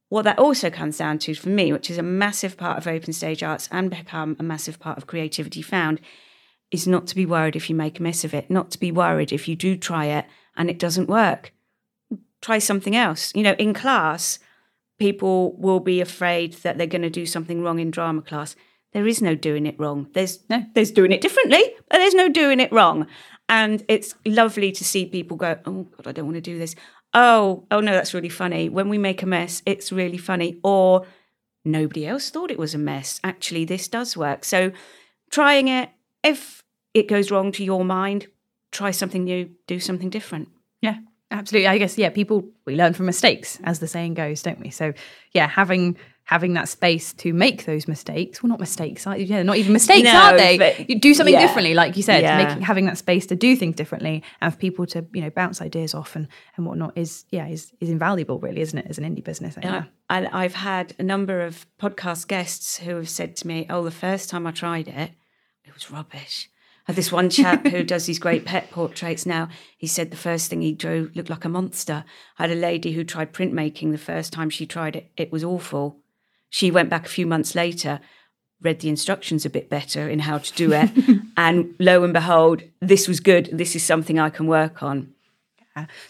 what 0.08 0.22
that 0.22 0.38
also 0.38 0.70
comes 0.70 0.98
down 0.98 1.18
to 1.20 1.34
for 1.34 1.50
me, 1.50 1.72
which 1.72 1.90
is 1.90 1.98
a 1.98 2.02
massive 2.02 2.56
part 2.56 2.78
of 2.78 2.86
Open 2.86 3.12
Stage 3.12 3.42
Arts 3.42 3.68
and 3.70 3.90
become 3.90 4.36
a 4.40 4.42
massive 4.42 4.80
part 4.80 4.98
of 4.98 5.06
Creativity 5.06 5.62
Found, 5.62 6.00
is 6.70 6.86
not 6.86 7.06
to 7.08 7.14
be 7.14 7.26
worried 7.26 7.56
if 7.56 7.68
you 7.68 7.76
make 7.76 8.00
a 8.00 8.02
mess 8.02 8.24
of 8.24 8.34
it, 8.34 8.50
not 8.50 8.70
to 8.72 8.80
be 8.80 8.90
worried 8.90 9.32
if 9.32 9.46
you 9.46 9.54
do 9.54 9.76
try 9.76 10.06
it 10.06 10.24
and 10.56 10.70
it 10.70 10.78
doesn't 10.78 11.08
work. 11.08 11.52
Try 12.40 12.58
something 12.58 12.96
else. 12.96 13.32
You 13.34 13.42
know, 13.42 13.54
in 13.58 13.74
class, 13.74 14.38
people 14.98 15.56
will 15.56 15.80
be 15.80 16.00
afraid 16.00 16.54
that 16.62 16.78
they're 16.78 16.86
going 16.86 17.02
to 17.02 17.10
do 17.10 17.26
something 17.26 17.62
wrong 17.62 17.78
in 17.78 17.90
drama 17.90 18.22
class. 18.22 18.56
There 18.92 19.06
is 19.06 19.20
no 19.20 19.34
doing 19.34 19.66
it 19.66 19.78
wrong. 19.78 20.08
There's 20.14 20.38
no, 20.48 20.64
there's 20.74 20.92
doing 20.92 21.12
it 21.12 21.20
differently, 21.20 21.62
but 21.90 21.98
there's 21.98 22.14
no 22.14 22.28
doing 22.28 22.60
it 22.60 22.72
wrong. 22.72 23.06
And 23.48 23.84
it's 23.88 24.14
lovely 24.24 24.72
to 24.72 24.84
see 24.84 25.06
people 25.06 25.36
go, 25.36 25.58
oh 25.66 25.82
God, 25.96 26.06
I 26.06 26.12
don't 26.12 26.26
want 26.26 26.36
to 26.36 26.40
do 26.40 26.58
this. 26.58 26.74
Oh, 27.12 27.66
oh 27.70 27.80
no, 27.80 27.92
that's 27.92 28.14
really 28.14 28.28
funny. 28.28 28.68
When 28.68 28.88
we 28.88 28.98
make 28.98 29.22
a 29.22 29.26
mess, 29.26 29.62
it's 29.66 29.92
really 29.92 30.18
funny. 30.18 30.58
Or 30.64 31.06
nobody 31.64 32.06
else 32.06 32.30
thought 32.30 32.50
it 32.50 32.58
was 32.58 32.74
a 32.74 32.78
mess. 32.78 33.20
Actually, 33.22 33.64
this 33.64 33.86
does 33.88 34.16
work. 34.16 34.44
So 34.44 34.72
trying 35.30 35.68
it, 35.68 35.90
if 36.22 36.62
it 36.94 37.08
goes 37.08 37.30
wrong 37.30 37.52
to 37.52 37.64
your 37.64 37.84
mind, 37.84 38.28
try 38.72 38.90
something 38.90 39.24
new, 39.24 39.50
do 39.66 39.78
something 39.78 40.10
different. 40.10 40.48
Yeah, 40.80 40.96
absolutely. 41.30 41.68
I 41.68 41.78
guess 41.78 41.98
yeah, 41.98 42.10
people 42.10 42.48
we 42.64 42.76
learn 42.76 42.94
from 42.94 43.06
mistakes, 43.06 43.58
as 43.64 43.78
the 43.78 43.86
saying 43.86 44.14
goes, 44.14 44.42
don't 44.42 44.60
we? 44.60 44.70
So 44.70 44.94
yeah, 45.32 45.48
having 45.48 45.96
having 46.25 46.54
that 46.54 46.69
space 46.69 47.12
to 47.12 47.33
make 47.35 47.66
those 47.66 47.87
mistakes. 47.87 48.43
Well, 48.43 48.49
not 48.49 48.59
mistakes, 48.61 49.07
are, 49.07 49.16
yeah, 49.16 49.43
not 49.43 49.57
even 49.59 49.73
mistakes, 49.75 50.04
No, 50.04 50.19
are 50.19 50.37
they? 50.37 50.57
but- 50.57 50.88
You 50.88 50.99
do 50.99 51.12
something 51.12 51.35
yeah. 51.35 51.47
differently, 51.47 51.75
like 51.75 51.97
you 51.97 52.02
said. 52.02 52.23
Yeah. 52.23 52.43
Making 52.45 52.62
having 52.62 52.87
that 52.87 52.97
space 52.99 53.26
to 53.26 53.37
do 53.37 53.54
things 53.57 53.76
differently 53.76 54.23
and 54.40 54.52
for 54.52 54.59
people 54.59 54.87
to 54.87 55.07
you 55.12 55.21
know 55.21 55.31
bounce 55.31 55.61
ideas 55.61 55.95
off 55.95 56.16
and 56.16 56.26
and 56.57 56.64
whatnot 56.66 56.97
is 56.97 57.25
yeah 57.31 57.47
is 57.47 57.73
is 57.81 57.90
invaluable, 57.90 58.38
really, 58.40 58.62
isn't 58.62 58.78
it? 58.78 58.87
As 58.88 58.99
an 58.99 59.04
indie 59.04 59.23
business, 59.25 59.57
yeah. 59.62 59.85
And 60.11 60.28
I've 60.28 60.54
had 60.54 60.95
a 60.99 61.02
number 61.02 61.43
of 61.43 61.66
podcast 61.78 62.26
guests 62.28 62.78
who 62.78 62.97
have 62.97 63.09
said 63.09 63.37
to 63.37 63.47
me, 63.47 63.66
"Oh, 63.69 63.83
the 63.85 63.90
first 63.90 64.31
time 64.31 64.47
I 64.47 64.50
tried 64.50 64.88
it, 64.88 65.11
it 65.66 65.75
was 65.75 65.90
rubbish." 65.90 66.49
I 66.87 66.93
had 66.93 66.97
this 66.97 67.11
one 67.12 67.31
chap 67.31 67.66
who 67.66 67.83
does 67.95 68.04
these 68.04 68.19
great 68.19 68.45
pet 68.45 68.71
portraits 68.71 69.25
now. 69.25 69.49
He 69.78 69.87
said 69.87 70.11
the 70.11 70.19
first 70.19 70.50
thing 70.50 70.61
he 70.61 70.73
drew 70.73 71.11
looked 71.14 71.31
like 71.31 71.47
a 71.47 71.49
monster. 71.49 72.04
I 72.38 72.43
had 72.43 72.50
a 72.50 72.54
lady 72.61 72.93
who 72.93 73.04
tried 73.04 73.33
printmaking 73.33 73.90
the 73.93 73.99
first 73.99 74.33
time 74.35 74.50
she 74.50 74.66
tried 74.66 74.95
it. 74.97 75.11
It 75.16 75.33
was 75.33 75.43
awful. 75.43 76.00
She 76.54 76.70
went 76.70 76.88
back 76.88 77.04
a 77.04 77.08
few 77.08 77.26
months 77.26 77.56
later, 77.56 77.99
read 78.62 78.78
the 78.78 78.88
instructions 78.88 79.44
a 79.44 79.50
bit 79.50 79.68
better 79.68 80.08
in 80.08 80.20
how 80.20 80.38
to 80.38 80.52
do 80.52 80.73
it, 80.73 80.88
and 81.37 81.75
lo 81.80 82.04
and 82.04 82.12
behold, 82.12 82.62
this 82.78 83.08
was 83.08 83.18
good. 83.18 83.49
This 83.52 83.75
is 83.75 83.82
something 83.82 84.20
I 84.20 84.30
can 84.30 84.46
work 84.46 84.80
on. 84.80 85.12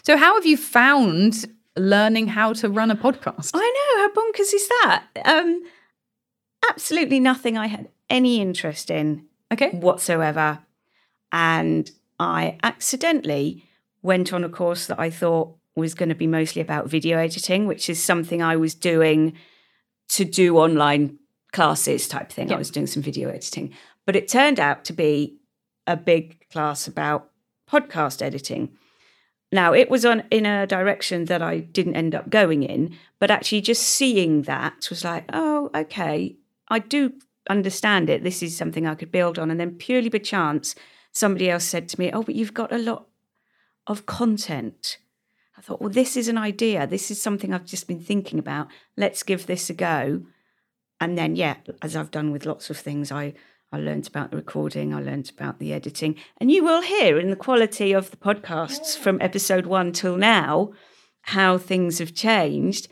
So 0.03 0.15
how 0.17 0.35
have 0.35 0.45
you 0.45 0.55
found 0.55 1.45
learning 1.75 2.27
how 2.27 2.53
to 2.53 2.69
run 2.69 2.91
a 2.91 2.95
podcast? 2.95 3.53
I 3.55 3.67
know 3.75 4.01
how 4.03 4.09
bonkers 4.13 4.53
is 4.53 4.67
that? 4.67 5.03
Um, 5.25 5.63
absolutely 6.69 7.19
nothing 7.19 7.57
I 7.57 7.65
had 7.65 7.89
any 8.07 8.39
interest 8.39 8.91
in 8.91 9.25
Okay. 9.51 9.71
whatsoever, 9.71 10.59
and 11.31 11.89
I 12.19 12.59
accidentally 12.61 13.65
went 14.03 14.31
on 14.31 14.43
a 14.43 14.49
course 14.49 14.85
that 14.85 14.99
I 14.99 15.09
thought 15.09 15.55
was 15.75 15.95
going 15.95 16.09
to 16.09 16.15
be 16.15 16.27
mostly 16.27 16.61
about 16.61 16.87
video 16.87 17.17
editing, 17.17 17.65
which 17.65 17.89
is 17.89 18.01
something 18.03 18.43
I 18.43 18.55
was 18.57 18.75
doing 18.75 19.33
to 20.09 20.25
do 20.25 20.57
online 20.57 21.17
classes 21.51 22.07
type 22.07 22.31
thing. 22.31 22.51
I 22.51 22.57
was 22.57 22.71
doing 22.71 22.87
some 22.87 23.01
video 23.01 23.29
editing, 23.29 23.73
but 24.05 24.15
it 24.15 24.27
turned 24.27 24.59
out 24.59 24.85
to 24.85 24.93
be 24.93 25.37
a 25.87 25.95
big 25.95 26.49
class 26.49 26.87
about 26.87 27.29
podcast 27.69 28.21
editing. 28.21 28.71
Now, 29.51 29.73
it 29.73 29.89
was 29.89 30.05
on 30.05 30.23
in 30.31 30.45
a 30.45 30.67
direction 30.67 31.25
that 31.25 31.41
I 31.41 31.59
didn't 31.59 31.95
end 31.95 32.13
up 32.13 32.29
going 32.29 32.63
in, 32.63 32.97
but 33.19 33.31
actually 33.31 33.61
just 33.61 33.83
seeing 33.83 34.43
that 34.43 34.89
was 34.89 35.03
like, 35.03 35.25
oh, 35.31 35.69
okay, 35.73 36.35
I 36.67 36.79
do 36.79 37.13
understand 37.49 38.09
it. 38.09 38.23
This 38.23 38.41
is 38.43 38.57
something 38.57 38.87
I 38.87 38.95
could 38.95 39.11
build 39.11 39.39
on. 39.39 39.51
And 39.51 39.59
then 39.59 39.75
purely 39.75 40.09
by 40.09 40.17
chance, 40.17 40.75
somebody 41.11 41.49
else 41.49 41.63
said 41.63 41.87
to 41.89 41.99
me, 41.99 42.11
oh, 42.11 42.23
but 42.23 42.35
you've 42.35 42.53
got 42.53 42.73
a 42.73 42.77
lot 42.77 43.07
of 43.87 44.05
content. 44.05 44.97
I 45.57 45.61
thought, 45.61 45.79
well, 45.81 45.89
this 45.89 46.17
is 46.17 46.27
an 46.27 46.37
idea. 46.37 46.85
This 46.85 47.09
is 47.09 47.21
something 47.21 47.53
I've 47.53 47.65
just 47.65 47.87
been 47.87 47.99
thinking 48.01 48.39
about. 48.39 48.67
Let's 48.97 49.23
give 49.23 49.45
this 49.45 49.69
a 49.69 49.73
go. 49.73 50.23
And 50.99 51.17
then, 51.17 51.35
yeah, 51.35 51.55
as 51.81 51.95
I've 51.95 52.11
done 52.11 52.31
with 52.31 52.45
lots 52.45 52.69
of 52.69 52.77
things, 52.77 53.11
I 53.11 53.33
I 53.71 53.77
learned 53.77 54.07
about 54.07 54.31
the 54.31 54.37
recording, 54.37 54.93
I 54.93 55.01
learned 55.01 55.29
about 55.35 55.59
the 55.59 55.73
editing, 55.73 56.15
and 56.37 56.51
you 56.51 56.63
will 56.63 56.81
hear 56.81 57.19
in 57.19 57.29
the 57.29 57.35
quality 57.35 57.93
of 57.93 58.11
the 58.11 58.17
podcasts 58.17 58.97
from 58.97 59.19
episode 59.21 59.65
one 59.65 59.91
till 59.91 60.17
now 60.17 60.71
how 61.23 61.57
things 61.57 61.97
have 61.99 62.13
changed. 62.13 62.87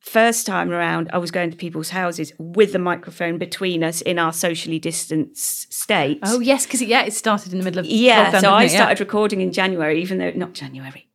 First 0.00 0.46
time 0.46 0.70
around, 0.70 1.10
I 1.12 1.18
was 1.18 1.30
going 1.30 1.50
to 1.50 1.56
people's 1.56 1.90
houses 1.90 2.32
with 2.38 2.72
the 2.72 2.78
microphone 2.78 3.36
between 3.36 3.84
us 3.84 4.00
in 4.00 4.18
our 4.18 4.32
socially 4.32 4.78
distanced 4.78 5.72
state. 5.72 6.20
Oh 6.22 6.40
yes, 6.40 6.64
because 6.64 6.82
yeah, 6.82 7.02
it 7.02 7.12
started 7.12 7.52
in 7.52 7.58
the 7.58 7.64
middle 7.64 7.80
of 7.80 7.86
Yeah, 7.86 8.32
lockdown, 8.32 8.40
so 8.40 8.50
I 8.50 8.62
it? 8.64 8.70
Yeah. 8.72 8.76
started 8.76 9.00
recording 9.00 9.40
in 9.40 9.52
January, 9.52 10.00
even 10.00 10.18
though 10.18 10.30
not 10.30 10.54
January, 10.54 11.07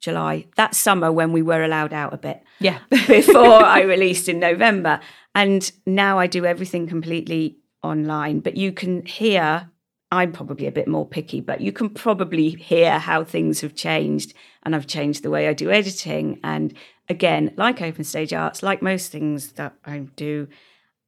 July, 0.00 0.46
that 0.56 0.74
summer 0.74 1.12
when 1.12 1.32
we 1.32 1.42
were 1.42 1.62
allowed 1.62 1.92
out 1.92 2.12
a 2.14 2.18
bit 2.18 2.42
Yeah. 2.58 2.78
before 2.90 3.62
I 3.64 3.82
released 3.82 4.28
in 4.28 4.38
November. 4.40 5.00
And 5.34 5.70
now 5.86 6.18
I 6.18 6.26
do 6.26 6.44
everything 6.44 6.86
completely 6.88 7.58
online. 7.82 8.40
But 8.40 8.56
you 8.56 8.72
can 8.72 9.04
hear, 9.06 9.70
I'm 10.10 10.32
probably 10.32 10.66
a 10.66 10.72
bit 10.72 10.88
more 10.88 11.06
picky, 11.06 11.40
but 11.40 11.60
you 11.60 11.70
can 11.72 11.90
probably 11.90 12.50
hear 12.50 12.98
how 12.98 13.22
things 13.24 13.60
have 13.60 13.74
changed. 13.74 14.34
And 14.62 14.74
I've 14.74 14.86
changed 14.86 15.22
the 15.22 15.30
way 15.30 15.48
I 15.48 15.52
do 15.52 15.70
editing. 15.70 16.40
And 16.42 16.74
again, 17.08 17.52
like 17.56 17.80
Open 17.80 18.04
Stage 18.04 18.32
Arts, 18.32 18.62
like 18.62 18.82
most 18.82 19.12
things 19.12 19.52
that 19.52 19.74
I 19.84 19.98
do, 20.16 20.48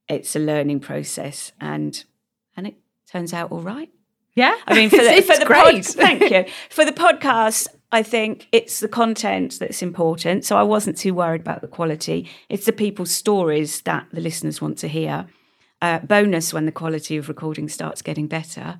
it's 0.07 0.35
a 0.35 0.39
learning 0.39 0.79
process. 0.81 1.51
And 1.59 2.03
and 2.55 2.67
it 2.67 2.75
turns 3.11 3.33
out 3.33 3.51
all 3.51 3.61
right. 3.61 3.89
yeah. 4.35 4.55
I 4.67 4.75
mean, 4.75 4.89
for 4.89 4.97
the, 5.03 5.21
for 5.21 5.37
the 5.37 5.45
pod, 5.45 5.85
thank 5.85 6.29
you 6.31 6.45
for 6.69 6.85
the 6.85 6.91
podcast. 6.91 7.67
I 7.93 8.03
think 8.03 8.47
it's 8.51 8.79
the 8.79 8.87
content 8.87 9.59
that's 9.59 9.81
important. 9.81 10.43
So 10.45 10.57
I 10.57 10.63
wasn't 10.63 10.97
too 10.97 11.13
worried 11.13 11.41
about 11.41 11.61
the 11.61 11.67
quality. 11.67 12.27
It's 12.49 12.65
the 12.65 12.73
people's 12.73 13.11
stories 13.11 13.81
that 13.83 14.07
the 14.11 14.19
listeners 14.19 14.61
want 14.61 14.77
to 14.79 14.87
hear. 14.87 15.27
Uh, 15.81 15.99
bonus 15.99 16.53
when 16.53 16.65
the 16.65 16.71
quality 16.71 17.17
of 17.17 17.27
recording 17.27 17.69
starts 17.69 18.01
getting 18.01 18.27
better. 18.27 18.79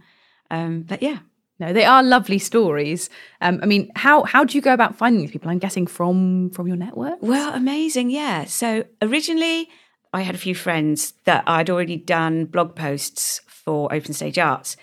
Um, 0.50 0.82
but 0.82 1.02
yeah, 1.04 1.20
No, 1.60 1.72
they 1.72 1.86
are 1.86 2.02
lovely 2.02 2.40
stories. 2.40 3.10
Um, 3.40 3.60
I 3.62 3.66
mean, 3.66 3.92
how 3.96 4.24
how 4.24 4.44
do 4.44 4.58
you 4.58 4.62
go 4.62 4.74
about 4.74 4.96
finding 4.98 5.22
these 5.22 5.32
people? 5.32 5.52
I'm 5.52 5.60
guessing 5.60 5.88
from 5.88 6.50
from 6.50 6.68
your 6.68 6.78
network. 6.78 7.18
Well, 7.22 7.54
amazing. 7.54 8.10
Yeah. 8.10 8.46
So 8.46 8.86
originally, 9.02 9.70
I 10.14 10.22
had 10.22 10.36
a 10.36 10.40
few 10.40 10.56
friends 10.56 11.14
that 11.26 11.44
I'd 11.46 11.70
already 11.70 11.98
done 11.98 12.46
blog 12.46 12.76
posts 12.76 13.42
for 13.48 13.94
Open 13.94 14.14
Stage 14.14 14.40
Arts. 14.40 14.76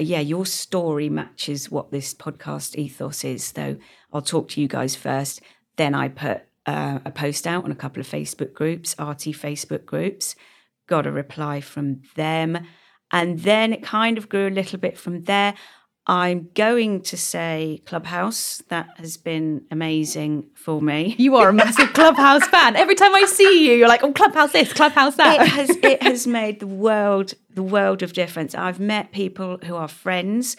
Yeah, 0.00 0.20
your 0.20 0.44
story 0.44 1.08
matches 1.08 1.70
what 1.70 1.92
this 1.92 2.14
podcast 2.14 2.74
ethos 2.76 3.24
is. 3.24 3.44
So 3.44 3.76
I'll 4.12 4.22
talk 4.22 4.48
to 4.50 4.60
you 4.60 4.66
guys 4.66 4.96
first. 4.96 5.40
Then 5.76 5.94
I 5.94 6.08
put 6.08 6.42
uh, 6.66 6.98
a 7.04 7.10
post 7.12 7.46
out 7.46 7.64
on 7.64 7.70
a 7.70 7.76
couple 7.76 8.00
of 8.00 8.08
Facebook 8.08 8.54
groups, 8.54 8.96
RT 8.98 9.34
Facebook 9.36 9.84
groups. 9.84 10.34
Got 10.88 11.06
a 11.06 11.12
reply 11.12 11.60
from 11.60 12.02
them. 12.16 12.66
And 13.12 13.40
then 13.40 13.72
it 13.72 13.84
kind 13.84 14.18
of 14.18 14.28
grew 14.28 14.48
a 14.48 14.50
little 14.50 14.80
bit 14.80 14.98
from 14.98 15.24
there. 15.24 15.54
I'm 16.06 16.50
going 16.54 17.00
to 17.02 17.16
say 17.16 17.82
Clubhouse. 17.86 18.62
That 18.68 18.88
has 18.98 19.16
been 19.16 19.64
amazing 19.70 20.50
for 20.54 20.82
me. 20.82 21.14
You 21.24 21.36
are 21.36 21.48
a 21.48 21.52
massive 21.52 21.94
Clubhouse 21.94 22.46
fan. 22.48 22.76
Every 22.76 22.94
time 22.94 23.14
I 23.14 23.24
see 23.24 23.66
you, 23.66 23.74
you're 23.74 23.88
like, 23.88 24.02
"Oh, 24.02 24.12
Clubhouse 24.12 24.52
this, 24.52 24.72
Clubhouse 24.72 25.16
that." 25.16 25.40
it 25.40 25.48
has 25.58 25.70
it 25.70 26.02
has 26.02 26.26
made 26.26 26.60
the 26.60 26.66
world 26.66 27.32
the 27.54 27.62
world 27.62 28.02
of 28.02 28.12
difference. 28.12 28.54
I've 28.54 28.78
met 28.80 29.12
people 29.12 29.58
who 29.64 29.76
are 29.76 29.88
friends. 29.88 30.56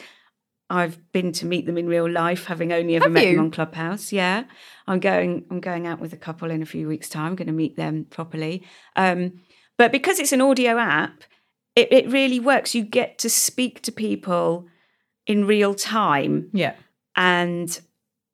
I've 0.68 0.98
been 1.12 1.32
to 1.34 1.46
meet 1.46 1.68
them 1.68 1.78
in 1.78 1.88
real 1.88 2.10
life, 2.10 2.46
having 2.46 2.74
only 2.74 2.96
ever 2.96 3.04
Have 3.06 3.12
met 3.12 3.26
you? 3.26 3.36
them 3.36 3.46
on 3.46 3.52
Clubhouse. 3.52 4.12
Yeah, 4.12 4.46
I'm 4.88 5.00
going. 5.00 5.46
I'm 5.52 5.60
going 5.60 5.86
out 5.86 6.00
with 6.00 6.14
a 6.14 6.18
couple 6.18 6.50
in 6.50 6.64
a 6.64 6.66
few 6.66 6.88
weeks' 6.88 7.08
time. 7.10 7.28
I'm 7.28 7.36
going 7.36 7.48
to 7.48 7.54
meet 7.54 7.76
them 7.76 8.08
properly. 8.10 8.64
Um, 8.96 9.42
but 9.78 9.92
because 9.92 10.18
it's 10.18 10.32
an 10.32 10.42
audio 10.42 10.80
app, 10.80 11.24
it, 11.76 11.92
it 11.94 12.10
really 12.10 12.40
works. 12.40 12.74
You 12.74 12.84
get 12.84 13.20
to 13.20 13.30
speak 13.30 13.82
to 13.84 13.92
people 13.92 14.66
in 15.28 15.46
real 15.46 15.74
time 15.74 16.50
yeah. 16.54 16.76
and 17.16 17.80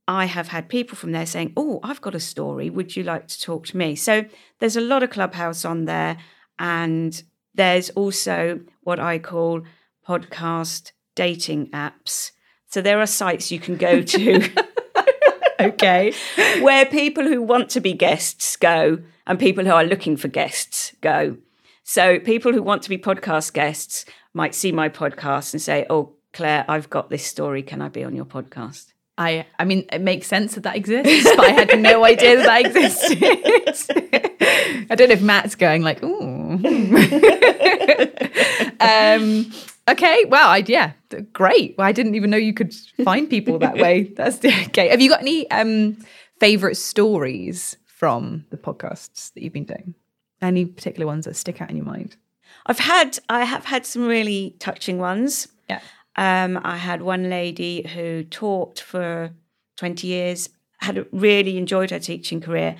I 0.07 0.25
have 0.25 0.49
had 0.49 0.67
people 0.67 0.97
from 0.97 1.13
there 1.13 1.25
saying, 1.25 1.53
Oh, 1.55 1.79
I've 1.83 2.01
got 2.01 2.15
a 2.15 2.19
story. 2.19 2.69
Would 2.69 2.95
you 2.95 3.03
like 3.03 3.27
to 3.27 3.39
talk 3.39 3.67
to 3.67 3.77
me? 3.77 3.95
So 3.95 4.25
there's 4.59 4.75
a 4.75 4.81
lot 4.81 5.03
of 5.03 5.09
Clubhouse 5.11 5.63
on 5.63 5.85
there. 5.85 6.17
And 6.59 7.21
there's 7.53 7.91
also 7.91 8.59
what 8.81 8.99
I 8.99 9.19
call 9.19 9.61
podcast 10.07 10.91
dating 11.15 11.69
apps 11.71 12.31
So 12.67 12.81
there 12.81 12.99
are 12.99 13.05
sites 13.07 13.51
you 13.51 13.59
can 13.59 13.77
go 13.77 14.01
to 14.01 14.49
Okay. 15.61 16.13
where 16.61 16.85
people 16.85 17.23
who 17.23 17.41
want 17.41 17.69
to 17.71 17.79
be 17.79 17.93
guests 17.93 18.55
go 18.55 18.97
and 19.27 19.39
people 19.39 19.63
who 19.63 19.71
are 19.71 19.83
looking 19.83 20.17
for 20.17 20.27
guests 20.27 20.93
go. 21.01 21.37
So 21.83 22.19
people 22.19 22.51
who 22.51 22.63
want 22.63 22.81
to 22.83 22.89
be 22.89 22.97
podcast 22.97 23.53
guests 23.53 24.05
might 24.33 24.55
see 24.55 24.71
my 24.71 24.89
podcast 24.89 25.53
and 25.53 25.61
say, 25.61 25.85
"Oh, 25.89 26.13
Claire, 26.33 26.65
I've 26.67 26.89
got 26.89 27.09
this 27.09 27.25
story. 27.25 27.63
Can 27.63 27.81
I 27.81 27.87
be 27.89 28.03
on 28.03 28.15
your 28.15 28.25
podcast?" 28.25 28.93
I 29.17 29.45
I 29.59 29.65
mean 29.65 29.85
it 29.91 30.01
makes 30.01 30.27
sense 30.27 30.55
that 30.55 30.63
that 30.63 30.75
exists, 30.75 31.29
but 31.35 31.45
I 31.45 31.51
had 31.51 31.79
no 31.79 32.03
idea 32.11 32.37
that 32.37 32.45
that 32.45 32.65
existed. 32.65 33.21
I 34.89 34.95
don't 34.95 35.09
know 35.09 35.13
if 35.13 35.21
Matt's 35.21 35.55
going 35.55 35.83
like, 35.83 36.01
ooh. 36.03 36.53
um, 38.79 39.51
okay, 39.87 40.25
well, 40.27 40.49
I, 40.49 40.63
yeah, 40.67 40.93
great. 41.31 41.75
Well, 41.77 41.87
I 41.87 41.91
didn't 41.91 42.15
even 42.15 42.29
know 42.29 42.37
you 42.37 42.53
could 42.53 42.73
find 43.03 43.29
people 43.29 43.59
that 43.59 43.77
way. 43.77 44.11
That's 44.15 44.43
okay. 44.43 44.89
Have 44.89 44.99
you 44.99 45.09
got 45.09 45.21
any 45.21 45.49
um, 45.51 45.97
favorite 46.39 46.75
stories 46.75 47.77
from 47.85 48.45
the 48.49 48.57
podcasts 48.57 49.33
that 49.33 49.43
you've 49.43 49.53
been 49.53 49.65
doing? 49.65 49.93
Any 50.41 50.65
particular 50.65 51.05
ones 51.05 51.25
that 51.25 51.35
stick 51.35 51.61
out 51.61 51.69
in 51.69 51.77
your 51.77 51.85
mind? 51.85 52.17
I've 52.65 52.79
had 52.79 53.19
I 53.29 53.45
have 53.45 53.65
had 53.65 53.85
some 53.85 54.07
really 54.07 54.55
touching 54.59 54.97
ones. 54.97 55.47
Yeah. 55.69 55.81
Um, 56.15 56.59
I 56.63 56.77
had 56.77 57.01
one 57.01 57.29
lady 57.29 57.87
who 57.87 58.23
taught 58.23 58.79
for 58.79 59.31
20 59.77 60.07
years, 60.07 60.49
had 60.79 61.05
really 61.11 61.57
enjoyed 61.57 61.91
her 61.91 61.99
teaching 61.99 62.41
career, 62.41 62.75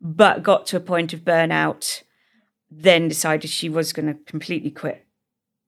but 0.00 0.42
got 0.42 0.66
to 0.66 0.76
a 0.76 0.80
point 0.80 1.12
of 1.12 1.20
burnout, 1.20 2.02
then 2.70 3.08
decided 3.08 3.50
she 3.50 3.68
was 3.68 3.92
going 3.92 4.06
to 4.06 4.14
completely 4.24 4.70
quit 4.70 5.06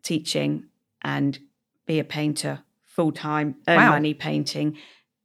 teaching 0.03 0.65
and 1.03 1.39
be 1.87 1.99
a 1.99 2.05
painter 2.05 2.61
full 2.85 3.13
time, 3.13 3.57
earn 3.67 3.77
Wow. 3.79 3.91
money 3.91 4.15
painting. 4.15 4.77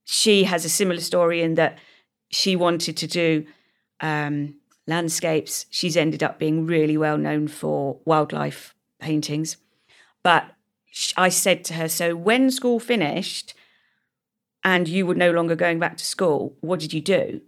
She 0.06 0.46
has 0.46 0.65
a 0.65 0.70
similar 0.70 1.01
story 1.01 1.42
in 1.42 1.56
that 1.56 1.77
she 2.30 2.56
wanted 2.56 2.98
to 2.98 3.08
do 3.08 3.46
um, 4.01 4.56
landscapes. 4.88 5.65
She's 5.70 5.98
ended 5.98 6.24
up 6.24 6.39
being 6.39 6.65
really 6.65 6.98
well 6.98 7.18
known 7.18 7.48
for 7.48 8.00
wildlife 8.06 8.74
paintings. 9.00 9.58
But 10.24 10.46
I 11.18 11.30
said 11.30 11.64
to 11.66 11.74
her, 11.75 11.90
So 11.90 12.16
when 12.16 12.52
school 12.52 12.80
finished 12.80 13.54
and 14.64 14.88
you 14.88 15.06
were 15.06 15.16
no 15.16 15.32
longer 15.32 15.56
going 15.56 15.80
back 15.80 15.98
to 15.98 16.06
school, 16.06 16.58
what 16.62 16.80
did 16.80 16.94
you 16.94 17.02
do? 17.02 17.42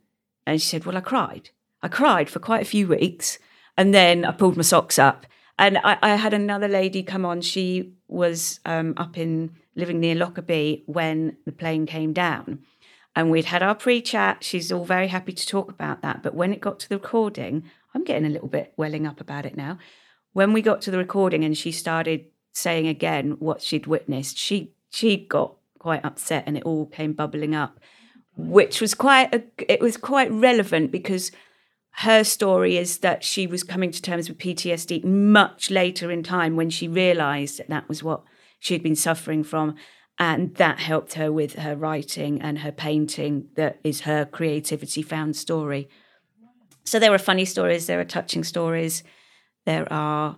And 0.45 0.61
she 0.61 0.67
said, 0.67 0.85
Well, 0.85 0.97
I 0.97 1.01
cried. 1.01 1.49
I 1.81 1.87
cried 1.87 2.29
for 2.29 2.39
quite 2.39 2.61
a 2.61 2.65
few 2.65 2.87
weeks. 2.87 3.39
And 3.77 3.93
then 3.93 4.25
I 4.25 4.31
pulled 4.31 4.57
my 4.57 4.63
socks 4.63 4.97
up. 4.97 5.25
And 5.59 5.77
I, 5.79 5.97
I 6.01 6.15
had 6.15 6.33
another 6.33 6.67
lady 6.67 7.03
come 7.03 7.25
on. 7.25 7.41
She 7.41 7.93
was 8.07 8.59
um, 8.65 8.93
up 8.97 9.17
in 9.17 9.55
living 9.75 9.99
near 9.99 10.15
Lockerbie 10.15 10.83
when 10.85 11.37
the 11.45 11.51
plane 11.51 11.85
came 11.85 12.13
down. 12.13 12.59
And 13.15 13.31
we'd 13.31 13.45
had 13.45 13.63
our 13.63 13.75
pre 13.75 14.01
chat. 14.01 14.43
She's 14.43 14.71
all 14.71 14.85
very 14.85 15.07
happy 15.07 15.33
to 15.33 15.47
talk 15.47 15.71
about 15.71 16.01
that. 16.01 16.21
But 16.21 16.35
when 16.35 16.53
it 16.53 16.61
got 16.61 16.79
to 16.81 16.89
the 16.89 16.97
recording, 16.97 17.63
I'm 17.93 18.03
getting 18.03 18.25
a 18.25 18.29
little 18.29 18.47
bit 18.47 18.73
welling 18.77 19.07
up 19.07 19.19
about 19.19 19.45
it 19.45 19.57
now. 19.57 19.79
When 20.33 20.53
we 20.53 20.61
got 20.61 20.81
to 20.83 20.91
the 20.91 20.99
recording 20.99 21.43
and 21.43 21.57
she 21.57 21.71
started 21.71 22.25
saying 22.57 22.87
again 22.87 23.37
what 23.39 23.61
she'd 23.61 23.87
witnessed, 23.87 24.37
she 24.37 24.73
she 24.89 25.17
got 25.17 25.55
quite 25.79 26.03
upset 26.03 26.43
and 26.47 26.57
it 26.57 26.63
all 26.63 26.85
came 26.85 27.13
bubbling 27.13 27.53
up, 27.55 27.79
which 28.35 28.81
was 28.81 28.93
quite 28.93 29.33
a, 29.33 29.43
it 29.71 29.79
was 29.79 29.95
quite 29.97 30.31
relevant 30.31 30.91
because 30.91 31.31
her 31.97 32.23
story 32.23 32.77
is 32.77 32.99
that 32.99 33.23
she 33.23 33.47
was 33.47 33.63
coming 33.63 33.91
to 33.91 34.01
terms 34.01 34.29
with 34.29 34.37
PTSD 34.37 35.03
much 35.03 35.71
later 35.71 36.11
in 36.11 36.23
time 36.23 36.55
when 36.55 36.69
she 36.69 36.87
realized 36.87 37.57
that 37.57 37.69
that 37.69 37.87
was 37.89 38.03
what 38.03 38.23
she 38.59 38.73
had 38.73 38.83
been 38.83 38.95
suffering 38.95 39.43
from. 39.43 39.75
And 40.19 40.55
that 40.55 40.79
helped 40.79 41.13
her 41.13 41.31
with 41.31 41.53
her 41.55 41.75
writing 41.75 42.41
and 42.41 42.59
her 42.59 42.71
painting, 42.71 43.49
that 43.55 43.79
is 43.83 44.01
her 44.01 44.25
creativity 44.25 45.03
found 45.03 45.35
story. 45.35 45.89
So 46.85 46.97
there 46.97 47.13
are 47.13 47.19
funny 47.19 47.45
stories, 47.45 47.85
there 47.85 47.99
are 47.99 48.05
touching 48.05 48.43
stories, 48.43 49.03
there 49.65 49.91
are 49.93 50.37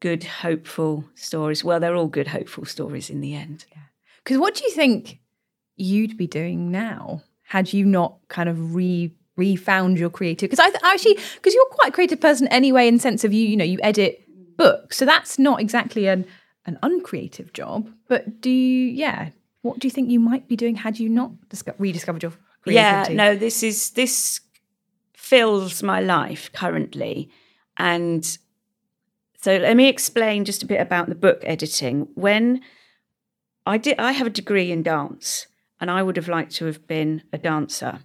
good, 0.00 0.24
hopeful 0.24 1.04
stories. 1.14 1.64
Well, 1.64 1.80
they're 1.80 1.94
all 1.94 2.06
good, 2.06 2.28
hopeful 2.28 2.64
stories 2.64 3.10
in 3.10 3.20
the 3.20 3.34
end. 3.34 3.64
Because 4.22 4.38
what 4.38 4.54
do 4.54 4.64
you 4.64 4.70
think 4.70 5.18
you'd 5.76 6.16
be 6.16 6.26
doing 6.26 6.70
now 6.70 7.22
had 7.44 7.72
you 7.72 7.84
not 7.84 8.16
kind 8.28 8.48
of 8.48 8.74
re 8.74 9.12
refound 9.36 9.98
your 9.98 10.10
creative? 10.10 10.50
Because 10.50 10.60
I 10.60 10.70
th- 10.70 10.82
actually, 10.84 11.14
because 11.34 11.54
you're 11.54 11.64
quite 11.66 11.90
a 11.90 11.92
creative 11.92 12.20
person 12.20 12.48
anyway, 12.48 12.88
in 12.88 12.98
sense 12.98 13.24
of 13.24 13.32
you, 13.32 13.46
you 13.46 13.56
know, 13.56 13.64
you 13.64 13.78
edit 13.82 14.24
books, 14.56 14.96
so 14.96 15.04
that's 15.04 15.38
not 15.38 15.60
exactly 15.60 16.06
an 16.08 16.26
an 16.66 16.78
uncreative 16.82 17.52
job. 17.52 17.90
But 18.08 18.40
do 18.40 18.50
you, 18.50 18.88
yeah, 18.88 19.30
what 19.62 19.78
do 19.78 19.86
you 19.86 19.90
think 19.90 20.10
you 20.10 20.20
might 20.20 20.48
be 20.48 20.56
doing 20.56 20.76
had 20.76 20.98
you 20.98 21.08
not 21.08 21.30
disco- 21.48 21.74
rediscovered 21.78 22.22
your 22.22 22.32
creativity? 22.62 23.14
Yeah, 23.14 23.16
no, 23.16 23.36
this 23.36 23.62
is 23.62 23.90
this 23.92 24.40
fills 25.14 25.82
my 25.82 26.00
life 26.00 26.50
currently. 26.52 27.30
And 27.76 28.38
so 29.40 29.56
let 29.56 29.76
me 29.76 29.88
explain 29.88 30.44
just 30.44 30.62
a 30.62 30.66
bit 30.66 30.80
about 30.80 31.08
the 31.08 31.14
book 31.14 31.40
editing. 31.44 32.08
When 32.14 32.60
I 33.64 33.78
did 33.78 33.98
I 33.98 34.12
have 34.12 34.26
a 34.26 34.30
degree 34.30 34.72
in 34.72 34.82
dance 34.82 35.46
and 35.80 35.90
I 35.90 36.02
would 36.02 36.16
have 36.16 36.28
liked 36.28 36.54
to 36.56 36.64
have 36.66 36.86
been 36.86 37.22
a 37.32 37.38
dancer. 37.38 38.00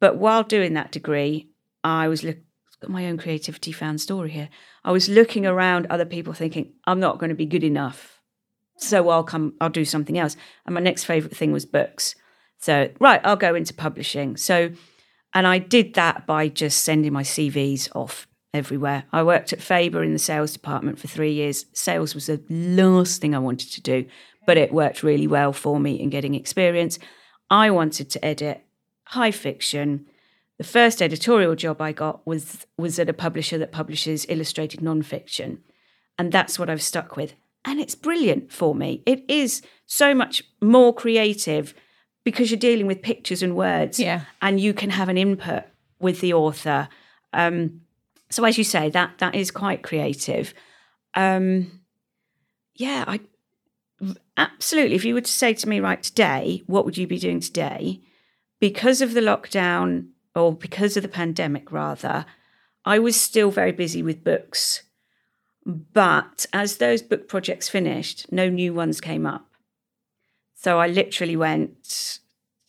But 0.00 0.16
while 0.16 0.42
doing 0.42 0.74
that 0.74 0.92
degree, 0.92 1.50
I 1.82 2.08
was 2.08 2.22
look 2.22 2.38
got 2.80 2.90
my 2.90 3.06
own 3.06 3.18
creativity 3.18 3.72
found 3.72 4.00
story 4.00 4.30
here. 4.30 4.48
I 4.84 4.92
was 4.92 5.08
looking 5.08 5.46
around 5.46 5.86
other 5.86 6.06
people 6.06 6.32
thinking, 6.32 6.72
I'm 6.86 7.00
not 7.00 7.18
going 7.18 7.28
to 7.28 7.34
be 7.34 7.46
good 7.46 7.64
enough. 7.64 8.20
So 8.76 9.10
I'll 9.10 9.24
come 9.24 9.54
I'll 9.60 9.70
do 9.70 9.84
something 9.84 10.18
else. 10.18 10.36
And 10.66 10.74
my 10.74 10.80
next 10.80 11.04
favorite 11.04 11.36
thing 11.36 11.52
was 11.52 11.66
books. 11.66 12.14
So, 12.58 12.90
right, 12.98 13.20
I'll 13.24 13.36
go 13.36 13.54
into 13.54 13.72
publishing. 13.72 14.36
So, 14.36 14.72
and 15.32 15.46
I 15.46 15.58
did 15.58 15.94
that 15.94 16.26
by 16.26 16.48
just 16.48 16.82
sending 16.82 17.12
my 17.12 17.22
CVs 17.22 17.94
off 17.94 18.26
everywhere. 18.52 19.04
I 19.12 19.22
worked 19.22 19.52
at 19.52 19.60
Faber 19.62 20.02
in 20.02 20.12
the 20.12 20.18
sales 20.18 20.52
department 20.52 20.98
for 20.98 21.08
three 21.08 21.32
years. 21.32 21.66
Sales 21.72 22.14
was 22.14 22.26
the 22.26 22.42
last 22.48 23.20
thing 23.20 23.34
I 23.34 23.38
wanted 23.38 23.70
to 23.72 23.80
do, 23.80 24.06
but 24.46 24.56
it 24.56 24.72
worked 24.72 25.02
really 25.02 25.26
well 25.26 25.52
for 25.52 25.78
me 25.78 26.00
in 26.00 26.10
getting 26.10 26.34
experience. 26.34 26.98
I 27.50 27.70
wanted 27.70 28.10
to 28.10 28.24
edit 28.24 28.64
high 29.04 29.30
fiction. 29.30 30.06
The 30.58 30.64
first 30.64 31.00
editorial 31.00 31.54
job 31.54 31.80
I 31.80 31.92
got 31.92 32.26
was 32.26 32.66
was 32.76 32.98
at 32.98 33.08
a 33.08 33.12
publisher 33.14 33.58
that 33.58 33.72
publishes 33.72 34.26
illustrated 34.28 34.80
nonfiction. 34.80 35.58
And 36.18 36.32
that's 36.32 36.58
what 36.58 36.68
I've 36.68 36.82
stuck 36.82 37.16
with. 37.16 37.34
And 37.64 37.80
it's 37.80 37.94
brilliant 37.94 38.52
for 38.52 38.74
me. 38.74 39.02
It 39.06 39.24
is 39.28 39.62
so 39.86 40.14
much 40.14 40.42
more 40.60 40.94
creative 40.94 41.74
because 42.24 42.50
you're 42.50 42.58
dealing 42.60 42.86
with 42.86 43.00
pictures 43.02 43.42
and 43.42 43.56
words 43.56 43.98
Yeah. 43.98 44.22
and 44.42 44.60
you 44.60 44.74
can 44.74 44.90
have 44.90 45.08
an 45.08 45.16
input 45.16 45.64
with 45.98 46.20
the 46.20 46.34
author. 46.34 46.88
Um, 47.32 47.80
so 48.30 48.44
as 48.44 48.56
you 48.56 48.64
say, 48.64 48.90
that 48.90 49.18
that 49.18 49.34
is 49.34 49.50
quite 49.50 49.82
creative. 49.82 50.54
Um, 51.14 51.80
yeah, 52.74 53.04
I 53.06 53.20
absolutely. 54.36 54.96
If 54.96 55.04
you 55.04 55.14
were 55.14 55.20
to 55.20 55.30
say 55.30 55.54
to 55.54 55.68
me, 55.68 55.80
right 55.80 56.02
today, 56.02 56.62
what 56.66 56.84
would 56.84 56.96
you 56.96 57.06
be 57.06 57.18
doing 57.18 57.40
today? 57.40 58.00
Because 58.60 59.00
of 59.00 59.14
the 59.14 59.20
lockdown, 59.20 60.08
or 60.34 60.54
because 60.54 60.96
of 60.96 61.02
the 61.02 61.08
pandemic, 61.08 61.72
rather, 61.72 62.26
I 62.84 62.98
was 62.98 63.20
still 63.20 63.50
very 63.50 63.72
busy 63.72 64.02
with 64.02 64.24
books. 64.24 64.82
But 65.66 66.46
as 66.52 66.76
those 66.76 67.02
book 67.02 67.28
projects 67.28 67.68
finished, 67.68 68.32
no 68.32 68.48
new 68.48 68.72
ones 68.72 69.00
came 69.00 69.26
up. 69.26 69.46
So 70.54 70.78
I 70.78 70.86
literally 70.86 71.36
went, 71.36 72.20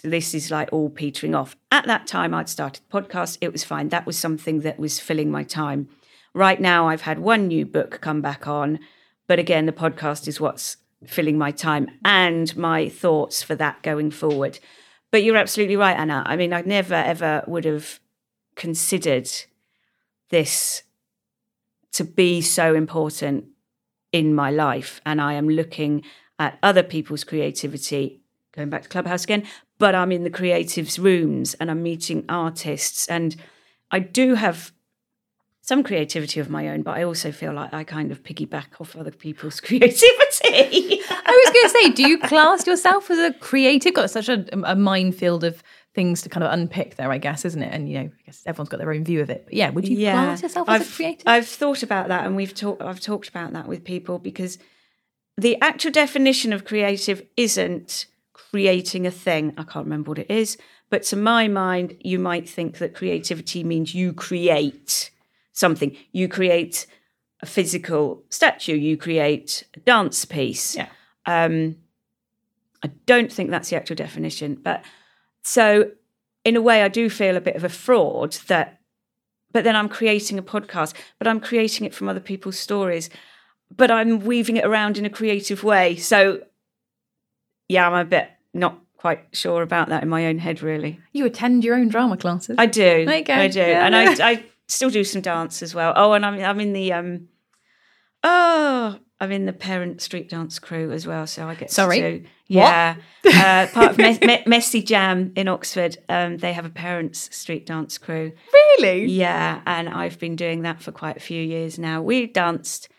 this 0.04 0.34
is 0.34 0.52
like 0.52 0.70
all 0.72 0.90
petering 0.90 1.36
off. 1.36 1.56
At 1.72 1.86
that 1.86 2.08
time, 2.08 2.34
I'd 2.34 2.50
started 2.50 2.84
the 2.90 3.02
podcast. 3.02 3.38
It 3.42 3.52
was 3.52 3.64
fine. 3.64 3.90
That 3.90 4.06
was 4.06 4.18
something 4.18 4.62
that 4.62 4.80
was 4.80 5.00
filling 5.00 5.32
my 5.32 5.44
time. 5.44 5.90
Right 6.34 6.60
now, 6.60 6.88
I've 6.88 7.02
had 7.02 7.20
one 7.20 7.48
new 7.48 7.66
book 7.66 8.00
come 8.02 8.22
back 8.22 8.48
on. 8.48 8.80
But 9.28 9.40
again, 9.40 9.66
the 9.66 9.72
podcast 9.72 10.28
is 10.28 10.42
what's 10.42 10.78
filling 11.06 11.38
my 11.38 11.52
time 11.52 11.88
and 12.06 12.56
my 12.56 12.90
thoughts 12.90 13.44
for 13.44 13.56
that 13.56 13.82
going 13.82 14.12
forward. 14.12 14.60
But 15.12 15.24
you're 15.24 15.38
absolutely 15.38 15.76
right, 15.76 15.98
Anna. 15.98 16.24
I 16.26 16.36
mean, 16.36 16.54
I 16.54 16.62
never, 16.62 16.96
ever 16.96 17.44
would 17.48 17.66
have 17.66 18.00
considered 18.56 19.30
this 20.30 20.84
to 21.94 22.04
be 22.04 22.42
so 22.42 22.74
important 22.76 23.46
in 24.12 24.34
my 24.34 24.50
life. 24.52 25.02
And 25.06 25.22
I 25.22 25.34
am 25.34 25.50
looking 25.50 26.04
at 26.40 26.58
other 26.64 26.84
people's 26.84 27.24
creativity, 27.24 28.22
going 28.54 28.70
back 28.70 28.84
to 28.84 28.90
Clubhouse 28.90 29.24
again, 29.24 29.44
but 29.82 29.96
I'm 29.96 30.12
in 30.12 30.24
the 30.24 30.30
creatives 30.30 31.00
rooms 31.00 31.56
and 31.56 31.72
I'm 31.72 31.82
meeting 31.82 32.24
artists. 32.30 33.08
And 33.08 33.36
I 33.90 33.98
do 33.98 34.36
have 34.36 34.72
some 35.62 35.82
creativity 35.82 36.40
of 36.40 36.52
my 36.52 36.68
own, 36.68 36.84
but 36.84 36.96
I 36.98 37.02
also 37.02 37.32
feel 37.32 37.52
like 37.52 37.74
I 37.74 37.84
kind 37.84 38.12
of 38.12 38.22
piggyback 38.22 38.80
off 38.80 38.96
other 38.96 39.10
people's 39.10 39.60
creativity. 39.68 41.02
I 41.10 41.44
was 41.46 41.54
going 41.54 41.64
to 41.64 41.70
say, 41.70 41.90
do 41.94 42.08
you 42.08 42.20
class 42.20 42.68
yourself 42.68 43.10
as 43.10 43.18
a 43.18 43.34
creative? 43.34 43.96
Got 43.96 44.12
such 44.12 44.30
a, 44.30 44.46
a 44.70 44.76
minefield 44.76 45.44
of 45.44 45.64
things 45.96 46.22
to 46.22 46.30
kind 46.30 46.44
of 46.44 46.54
unpick 46.54 46.98
there, 46.98 47.12
I 47.12 47.18
guess, 47.18 47.44
isn't 47.44 47.64
it? 47.64 47.74
And 47.74 47.90
you 47.90 47.96
know, 47.96 48.06
I 48.06 48.26
guess 48.28 48.44
everyone's 48.46 48.70
got 48.70 48.78
their 48.78 48.94
own 48.94 49.04
view 49.04 49.22
of 49.22 49.32
it. 49.32 49.46
But 49.46 49.56
yeah, 49.56 49.72
would 49.72 49.88
you 49.88 49.98
class 49.98 50.44
yourself 50.44 50.70
as 50.70 50.82
I've, 50.82 50.88
a 50.88 50.96
creative? 50.96 51.24
I've 51.28 51.48
thought 51.48 51.82
about 51.82 52.10
that, 52.10 52.28
and 52.28 52.36
we've 52.36 52.54
talked. 52.54 52.84
I've 52.84 53.02
talked 53.02 53.30
about 53.30 53.54
that 53.54 53.68
with 53.68 53.84
people 53.84 54.20
because 54.20 54.60
the 55.40 55.60
actual 55.60 55.92
definition 55.92 56.54
of 56.54 56.66
creative 56.66 57.24
isn't 57.36 58.06
creating 58.52 59.08
a 59.08 59.12
thing. 59.12 59.54
I 59.58 59.64
can't 59.64 59.86
remember 59.86 60.12
what 60.12 60.20
it 60.20 60.30
is, 60.30 60.58
but 60.90 61.04
to 61.04 61.16
my 61.16 61.48
mind, 61.48 61.98
you 62.02 62.20
might 62.20 62.48
think 62.48 62.78
that 62.80 62.94
creativity 62.94 63.64
means 63.64 63.96
you 63.96 64.12
create 64.14 65.10
something. 65.54 65.96
You 66.12 66.28
create 66.28 66.86
a 67.42 67.46
physical 67.46 68.24
statue, 68.30 68.76
you 68.76 68.98
create 68.98 69.64
a 69.74 69.80
dance 69.80 70.26
piece. 70.26 70.76
Yeah. 70.76 70.90
Um, 71.26 71.78
I 72.84 72.90
don't 73.06 73.32
think 73.32 73.50
that's 73.50 73.70
the 73.70 73.78
actual 73.78 73.96
definition, 73.96 74.56
but 74.56 74.84
so 75.44 75.92
in 76.44 76.56
a 76.56 76.62
way, 76.62 76.84
I 76.84 76.88
do 76.88 77.10
feel 77.10 77.38
a 77.38 77.42
bit 77.42 77.56
of 77.56 77.64
a 77.64 77.70
fraud 77.70 78.34
that, 78.48 78.80
but 79.52 79.64
then 79.64 79.76
I'm 79.76 79.90
creating 79.90 80.38
a 80.38 80.44
podcast, 80.44 80.94
but 81.20 81.28
I'm 81.28 81.40
creating 81.40 81.86
it 81.86 81.94
from 81.94 82.10
other 82.10 82.20
people's 82.20 82.60
stories, 82.60 83.10
but 83.76 83.92
I'm 83.92 84.20
weaving 84.20 84.58
it 84.58 84.66
around 84.66 84.98
in 84.98 85.06
a 85.06 85.10
creative 85.10 85.64
way. 85.64 85.96
So, 85.96 86.42
yeah, 87.70 87.88
I'm 87.88 87.94
a 87.94 88.06
bit 88.06 88.30
not 88.54 88.78
quite 88.98 89.26
sure 89.34 89.62
about 89.64 89.90
that 89.90 90.04
in 90.04 90.10
my 90.10 90.28
own 90.28 90.38
head, 90.38 90.62
really. 90.62 91.00
You 91.12 91.26
attend 91.26 91.64
your 91.64 91.76
own 91.76 91.88
drama 91.90 92.18
classes. 92.18 92.56
I 92.60 92.66
do. 92.68 93.06
There 93.06 93.18
you 93.18 93.24
go. 93.24 93.34
I 93.34 93.48
do, 93.48 93.60
Yeah. 93.60 93.86
and 93.86 93.96
I, 93.96 94.14
I 94.32 94.44
still 94.68 94.90
do 94.90 95.04
some 95.04 95.22
dance 95.22 95.62
as 95.64 95.74
well. 95.74 95.94
Oh, 95.96 96.14
and 96.14 96.26
I'm 96.26 96.40
I'm 96.44 96.60
in 96.60 96.74
the 96.74 96.94
um, 96.94 97.28
oh, 98.24 99.00
I'm 99.20 99.32
in 99.32 99.46
the 99.46 99.54
parent 99.54 100.02
street 100.02 100.30
dance 100.30 100.60
crew 100.60 100.92
as 100.92 101.06
well. 101.08 101.28
So 101.28 101.48
I 101.48 101.56
get 101.56 101.72
Sorry? 101.72 102.00
to 102.02 102.20
do, 102.20 102.26
yeah, 102.48 102.96
uh, 103.26 103.68
part 103.74 103.92
of 103.92 103.98
Me- 104.22 104.44
Messy 104.46 104.82
Jam 104.82 105.32
in 105.36 105.48
Oxford. 105.48 105.98
Um, 106.10 106.38
they 106.38 106.54
have 106.54 106.66
a 106.66 106.70
parents 106.70 107.36
street 107.36 107.66
dance 107.66 107.98
crew. 107.98 108.32
really? 108.54 109.06
Yeah, 109.06 109.62
and 109.66 109.90
I've 109.90 110.20
been 110.20 110.36
doing 110.36 110.64
that 110.64 110.82
for 110.82 110.92
quite 110.92 111.18
a 111.18 111.22
few 111.22 111.42
years 111.42 111.78
now. 111.80 112.02
We 112.02 112.28
danced 112.28 112.90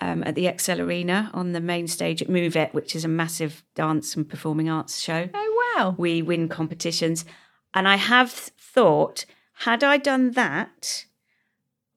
um, 0.00 0.22
at 0.24 0.34
the 0.34 0.46
Excel 0.46 0.80
Arena 0.80 1.30
on 1.34 1.52
the 1.52 1.60
main 1.60 1.86
stage 1.88 2.22
at 2.22 2.28
Move 2.28 2.56
It, 2.56 2.72
which 2.74 2.94
is 2.94 3.04
a 3.04 3.08
massive 3.08 3.64
dance 3.74 4.14
and 4.16 4.28
performing 4.28 4.68
arts 4.68 5.00
show 5.00 5.28
Oh 5.34 5.72
wow. 5.76 5.94
we 5.98 6.22
win 6.22 6.48
competitions. 6.48 7.24
And 7.74 7.86
I 7.88 7.96
have 7.96 8.30
thought, 8.30 9.24
had 9.64 9.82
I 9.84 9.96
done 9.98 10.32
that 10.32 11.04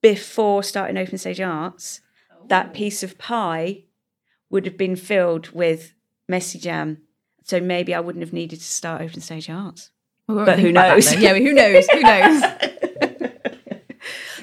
before 0.00 0.62
starting 0.62 0.98
Open 0.98 1.16
Stage 1.18 1.40
Arts, 1.40 2.00
that 2.48 2.74
piece 2.74 3.02
of 3.02 3.18
pie 3.18 3.84
would 4.50 4.66
have 4.66 4.76
been 4.76 4.96
filled 4.96 5.50
with 5.50 5.94
messy 6.28 6.58
jam. 6.58 6.98
So 7.44 7.60
maybe 7.60 7.94
I 7.94 8.00
wouldn't 8.00 8.22
have 8.24 8.32
needed 8.32 8.58
to 8.58 8.64
start 8.64 9.00
Open 9.02 9.20
Stage 9.20 9.48
Arts. 9.48 9.90
But 10.28 10.58
who 10.58 10.72
knows? 10.72 11.14
yeah, 11.16 11.34
who 11.34 11.52
knows? 11.52 11.86
Who 11.88 12.00
knows? 12.02 12.42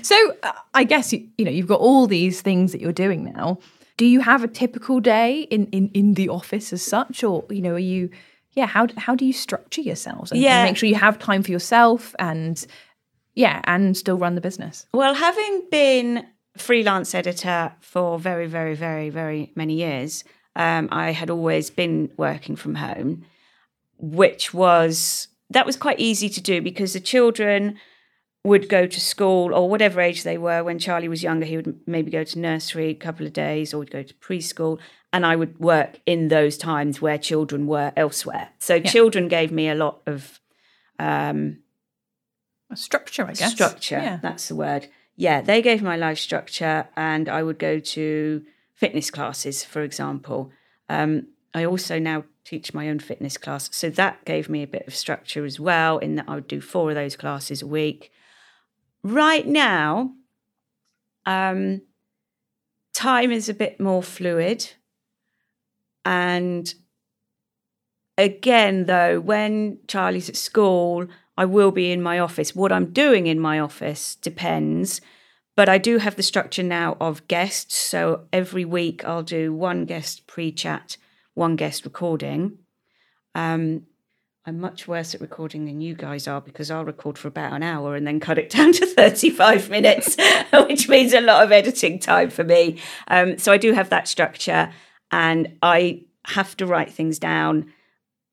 So 0.10 0.17
uh, 0.43 0.52
I 0.82 0.84
guess 0.91 1.06
you, 1.13 1.19
you 1.38 1.45
know 1.45 1.52
you've 1.58 1.67
got 1.76 1.82
all 1.88 2.08
these 2.08 2.41
things 2.41 2.72
that 2.72 2.82
you're 2.82 3.02
doing 3.06 3.22
now. 3.36 3.48
Do 3.98 4.06
you 4.06 4.22
have 4.32 4.41
a 4.43 4.48
typical 4.63 4.98
day 5.17 5.32
in 5.56 5.62
in 5.78 5.89
in 6.00 6.08
the 6.19 6.28
office 6.30 6.67
as 6.78 6.82
such, 6.95 7.24
or 7.24 7.45
you 7.50 7.62
know, 7.65 7.76
are 7.82 7.88
you? 7.95 8.10
Yeah, 8.60 8.65
how 8.76 8.88
how 9.06 9.13
do 9.15 9.26
you 9.30 9.34
structure 9.34 9.84
yourselves 9.91 10.32
and, 10.32 10.38
and 10.38 10.43
Yeah. 10.43 10.63
make 10.63 10.76
sure 10.78 10.89
you 10.89 10.95
have 11.08 11.17
time 11.19 11.43
for 11.43 11.52
yourself 11.52 12.15
and 12.17 12.56
yeah, 13.36 13.62
and 13.65 13.95
still 13.95 14.17
run 14.17 14.36
the 14.36 14.41
business? 14.50 14.86
Well, 14.93 15.13
having 15.13 15.54
been 15.72 16.26
freelance 16.58 17.13
editor 17.22 17.62
for 17.80 18.19
very, 18.19 18.48
very, 18.48 18.76
very, 18.76 19.10
very 19.12 19.52
many 19.56 19.76
years, 19.86 20.24
um, 20.56 20.89
I 20.91 21.12
had 21.12 21.30
always 21.30 21.69
been 21.69 22.10
working 22.17 22.56
from 22.58 22.76
home, 22.76 23.12
which 23.98 24.54
was 24.54 25.28
that 25.56 25.65
was 25.65 25.78
quite 25.78 26.00
easy 26.00 26.30
to 26.30 26.41
do 26.41 26.62
because 26.62 26.93
the 26.93 27.00
children 27.13 27.78
would 28.45 28.69
go 28.69 28.88
to 28.88 28.99
school 29.02 29.54
or 29.54 29.69
whatever 29.69 29.99
age 29.99 30.23
they 30.23 30.38
were. 30.38 30.63
When 30.63 30.80
Charlie 30.80 31.10
was 31.10 31.23
younger, 31.23 31.45
he 31.45 31.58
would 31.58 31.82
maybe 31.86 32.10
go 32.10 32.23
to 32.23 32.39
nursery 32.39 32.89
a 32.89 32.93
couple 32.93 33.25
of 33.25 33.34
days 33.34 33.73
or 33.73 33.80
would 33.80 33.91
go 33.91 34.04
to 34.04 34.13
preschool. 34.15 34.80
And 35.12 35.25
I 35.25 35.36
would 35.36 35.60
work 35.60 35.99
in 36.06 36.30
those 36.30 36.58
times 36.58 37.02
where 37.02 37.17
children 37.17 37.67
were 37.67 37.91
elsewhere. 37.97 38.49
So 38.60 38.80
children 38.80 39.28
gave 39.28 39.52
me 39.52 39.67
a 39.67 39.75
lot 39.75 40.02
of 40.06 40.39
um, 40.99 41.60
A 42.69 42.78
structure, 42.78 43.23
I 43.23 43.34
guess. 43.34 43.52
structure. 43.52 43.99
Yeah. 43.99 44.19
That's 44.21 44.47
the 44.47 44.56
word. 44.56 44.88
Yeah, 45.15 45.41
they 45.41 45.62
gave 45.62 45.82
my 45.82 45.97
life 45.97 46.17
structure, 46.17 46.88
and 46.95 47.28
I 47.28 47.43
would 47.43 47.60
go 47.60 47.80
to 47.80 48.43
fitness 48.73 49.12
classes, 49.12 49.65
for 49.65 49.82
example. 49.82 50.52
Um, 50.88 51.28
I 51.54 51.65
also 51.65 51.99
now 51.99 52.23
teach 52.45 52.73
my 52.73 52.88
own 52.88 52.99
fitness 52.99 53.38
class, 53.38 53.69
so 53.75 53.89
that 53.89 54.23
gave 54.23 54.47
me 54.47 54.63
a 54.63 54.67
bit 54.67 54.88
of 54.88 54.95
structure 54.95 55.43
as 55.43 55.60
well. 55.60 55.97
In 55.97 56.15
that 56.15 56.25
I 56.30 56.36
would 56.36 56.47
do 56.47 56.62
four 56.62 56.89
of 56.89 56.95
those 56.95 57.17
classes 57.17 57.62
a 57.62 57.67
week. 57.67 58.12
Right 59.04 59.48
now, 59.48 60.14
um, 61.26 61.82
time 62.94 63.32
is 63.32 63.48
a 63.48 63.54
bit 63.54 63.80
more 63.80 64.04
fluid, 64.04 64.74
and 66.04 66.74
again, 68.18 68.86
though, 68.86 69.20
when 69.20 69.80
Charlie's 69.88 70.30
at 70.30 70.36
school, 70.36 71.08
I 71.38 71.46
will 71.46 71.72
be 71.72 71.92
in 71.92 72.02
my 72.02 72.20
office. 72.20 72.54
What 72.54 72.74
I'm 72.74 72.92
doing 72.92 73.28
in 73.28 73.40
my 73.40 73.60
office 73.60 74.16
depends, 74.16 75.00
but 75.56 75.70
I 75.70 75.78
do 75.78 75.98
have 75.98 76.18
the 76.18 76.24
structure 76.24 76.64
now 76.64 76.98
of 77.00 77.26
guests. 77.30 77.76
So 77.76 78.28
every 78.34 78.66
week 78.66 79.06
I'll 79.06 79.24
do 79.24 79.54
one 79.54 79.86
guest 79.86 80.28
pre 80.28 80.52
chat, 80.52 80.98
one 81.36 81.56
guest 81.56 81.86
recording. 81.86 82.58
Um, 83.34 83.84
I'm 84.45 84.60
much 84.60 84.88
worse 84.88 85.13
at 85.13 85.21
recording 85.21 85.65
than 85.65 85.82
you 85.82 85.93
guys 85.93 86.28
are 86.28 86.39
because 86.39 86.71
I'll 86.71 86.86
record 86.86 87.17
for 87.17 87.28
about 87.28 87.54
an 87.54 87.62
hour 87.62 87.95
and 87.95 88.08
then 88.08 88.19
cut 88.19 88.38
it 88.38 88.49
down 88.56 88.71
to 88.73 88.86
35 88.86 89.69
minutes, 89.69 90.15
which 90.54 90.88
means 90.88 91.13
a 91.13 91.21
lot 91.21 91.43
of 91.43 91.52
editing 91.52 91.99
time 91.99 92.30
for 92.30 92.43
me. 92.43 92.80
Um, 93.10 93.38
so 93.38 93.52
I 93.52 93.58
do 93.58 93.73
have 93.73 93.89
that 93.89 94.08
structure 94.08 94.71
and 95.12 95.58
I 95.62 96.04
have 96.25 96.56
to 96.58 96.65
write 96.65 96.91
things 96.91 97.19
down. 97.19 97.71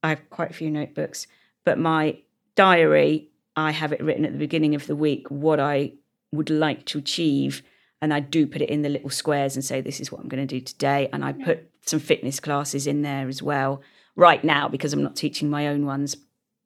I 0.02 0.10
have 0.10 0.30
quite 0.30 0.50
a 0.50 0.54
few 0.54 0.70
notebooks, 0.70 1.26
but 1.64 1.78
my 1.78 2.18
diary, 2.54 3.28
I 3.56 3.72
have 3.72 3.92
it 3.92 4.02
written 4.02 4.24
at 4.24 4.32
the 4.32 4.38
beginning 4.38 4.74
of 4.74 4.86
the 4.86 4.96
week 4.96 5.28
what 5.28 5.58
I 5.58 5.94
would 6.30 6.50
like 6.50 6.84
to 6.86 6.98
achieve. 6.98 7.62
And 8.00 8.14
I 8.14 8.20
do 8.20 8.46
put 8.46 8.62
it 8.62 8.70
in 8.70 8.82
the 8.82 8.88
little 8.88 9.10
squares 9.10 9.56
and 9.56 9.64
say, 9.64 9.80
this 9.80 10.00
is 10.00 10.12
what 10.12 10.20
I'm 10.20 10.28
going 10.28 10.46
to 10.46 10.54
do 10.54 10.60
today. 10.60 11.08
And 11.12 11.24
I 11.24 11.32
put 11.32 11.68
some 11.84 11.98
fitness 11.98 12.38
classes 12.38 12.86
in 12.86 13.02
there 13.02 13.28
as 13.28 13.42
well 13.42 13.82
right 14.16 14.42
now 14.42 14.68
because 14.68 14.92
I'm 14.92 15.02
not 15.02 15.14
teaching 15.14 15.48
my 15.50 15.68
own 15.68 15.86
ones, 15.86 16.16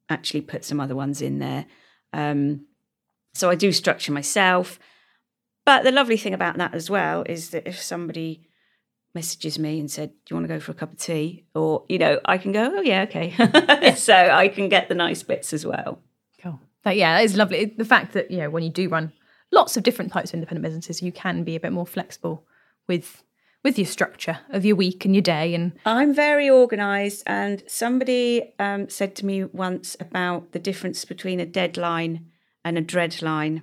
actually 0.08 0.40
put 0.40 0.64
some 0.64 0.80
other 0.80 0.96
ones 0.96 1.20
in 1.20 1.38
there. 1.38 1.66
Um, 2.12 2.66
so 3.34 3.50
I 3.50 3.54
do 3.54 3.72
structure 3.72 4.12
myself. 4.12 4.78
But 5.66 5.84
the 5.84 5.92
lovely 5.92 6.16
thing 6.16 6.32
about 6.32 6.56
that 6.56 6.74
as 6.74 6.88
well 6.88 7.22
is 7.28 7.50
that 7.50 7.66
if 7.66 7.80
somebody 7.80 8.48
messages 9.14 9.58
me 9.58 9.78
and 9.78 9.90
said, 9.90 10.10
Do 10.10 10.32
you 10.32 10.36
want 10.36 10.44
to 10.48 10.54
go 10.54 10.60
for 10.60 10.72
a 10.72 10.74
cup 10.74 10.92
of 10.92 10.98
tea? 10.98 11.44
Or, 11.54 11.84
you 11.88 11.98
know, 11.98 12.20
I 12.24 12.38
can 12.38 12.52
go, 12.52 12.72
Oh, 12.76 12.80
yeah, 12.80 13.02
okay. 13.02 13.94
so 13.96 14.14
I 14.14 14.48
can 14.48 14.68
get 14.68 14.88
the 14.88 14.94
nice 14.94 15.22
bits 15.22 15.52
as 15.52 15.66
well. 15.66 15.98
Cool. 16.40 16.58
But 16.82 16.96
yeah, 16.96 17.18
that 17.18 17.24
is 17.24 17.36
lovely. 17.36 17.66
The 17.66 17.84
fact 17.84 18.14
that, 18.14 18.30
you 18.30 18.38
know, 18.38 18.50
when 18.50 18.62
you 18.62 18.70
do 18.70 18.88
run 18.88 19.12
lots 19.52 19.76
of 19.76 19.82
different 19.82 20.12
types 20.12 20.30
of 20.30 20.34
independent 20.34 20.64
businesses, 20.64 21.02
you 21.02 21.12
can 21.12 21.44
be 21.44 21.56
a 21.56 21.60
bit 21.60 21.72
more 21.72 21.86
flexible 21.86 22.46
with 22.88 23.22
with 23.62 23.78
your 23.78 23.86
structure 23.86 24.38
of 24.50 24.64
your 24.64 24.76
week 24.76 25.04
and 25.04 25.14
your 25.14 25.22
day 25.22 25.54
and 25.54 25.72
I'm 25.84 26.14
very 26.14 26.48
organised, 26.48 27.22
and 27.26 27.62
somebody 27.66 28.54
um, 28.58 28.88
said 28.88 29.14
to 29.16 29.26
me 29.26 29.44
once 29.44 29.96
about 30.00 30.52
the 30.52 30.58
difference 30.58 31.04
between 31.04 31.40
a 31.40 31.46
deadline 31.46 32.26
and 32.64 32.78
a 32.78 32.82
dreadline. 32.82 33.62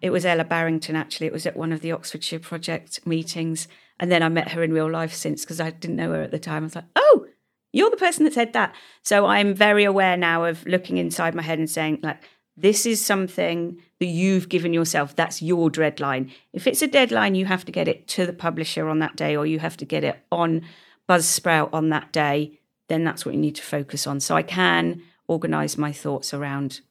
It 0.00 0.10
was 0.10 0.26
Ella 0.26 0.44
Barrington, 0.44 0.96
actually. 0.96 1.28
It 1.28 1.32
was 1.32 1.46
at 1.46 1.56
one 1.56 1.72
of 1.72 1.80
the 1.80 1.92
Oxfordshire 1.92 2.40
Project 2.40 3.06
meetings. 3.06 3.68
And 3.98 4.12
then 4.12 4.22
I 4.22 4.28
met 4.28 4.52
her 4.52 4.62
in 4.62 4.72
real 4.72 4.90
life 4.90 5.14
since 5.14 5.44
because 5.44 5.60
I 5.60 5.70
didn't 5.70 5.96
know 5.96 6.10
her 6.10 6.22
at 6.22 6.30
the 6.30 6.38
time. 6.38 6.64
I 6.64 6.66
was 6.66 6.74
like, 6.74 6.84
oh, 6.96 7.26
you're 7.72 7.90
the 7.90 7.96
person 7.96 8.24
that 8.24 8.34
said 8.34 8.52
that. 8.52 8.74
So 9.02 9.26
I'm 9.26 9.54
very 9.54 9.84
aware 9.84 10.16
now 10.16 10.44
of 10.44 10.66
looking 10.66 10.98
inside 10.98 11.34
my 11.34 11.42
head 11.42 11.58
and 11.58 11.70
saying, 11.70 12.00
like, 12.02 12.22
this 12.56 12.86
is 12.86 13.04
something 13.04 13.80
that 14.04 14.10
you've 14.10 14.50
given 14.50 14.74
yourself. 14.74 15.16
That's 15.16 15.40
your 15.40 15.70
deadline. 15.70 16.30
If 16.52 16.66
it's 16.66 16.82
a 16.82 16.86
deadline, 16.86 17.34
you 17.34 17.46
have 17.46 17.64
to 17.64 17.72
get 17.72 17.88
it 17.88 18.06
to 18.08 18.26
the 18.26 18.34
publisher 18.34 18.86
on 18.90 18.98
that 18.98 19.16
day, 19.16 19.34
or 19.34 19.46
you 19.46 19.60
have 19.60 19.78
to 19.78 19.86
get 19.86 20.04
it 20.04 20.22
on 20.30 20.60
Buzzsprout 21.08 21.70
on 21.72 21.88
that 21.88 22.12
day. 22.12 22.60
Then 22.88 23.02
that's 23.02 23.24
what 23.24 23.34
you 23.34 23.40
need 23.40 23.54
to 23.54 23.62
focus 23.62 24.06
on. 24.06 24.20
So 24.20 24.36
I 24.36 24.42
can 24.42 25.00
organise 25.26 25.78
my 25.78 25.90
thoughts 25.90 26.34
around 26.34 26.82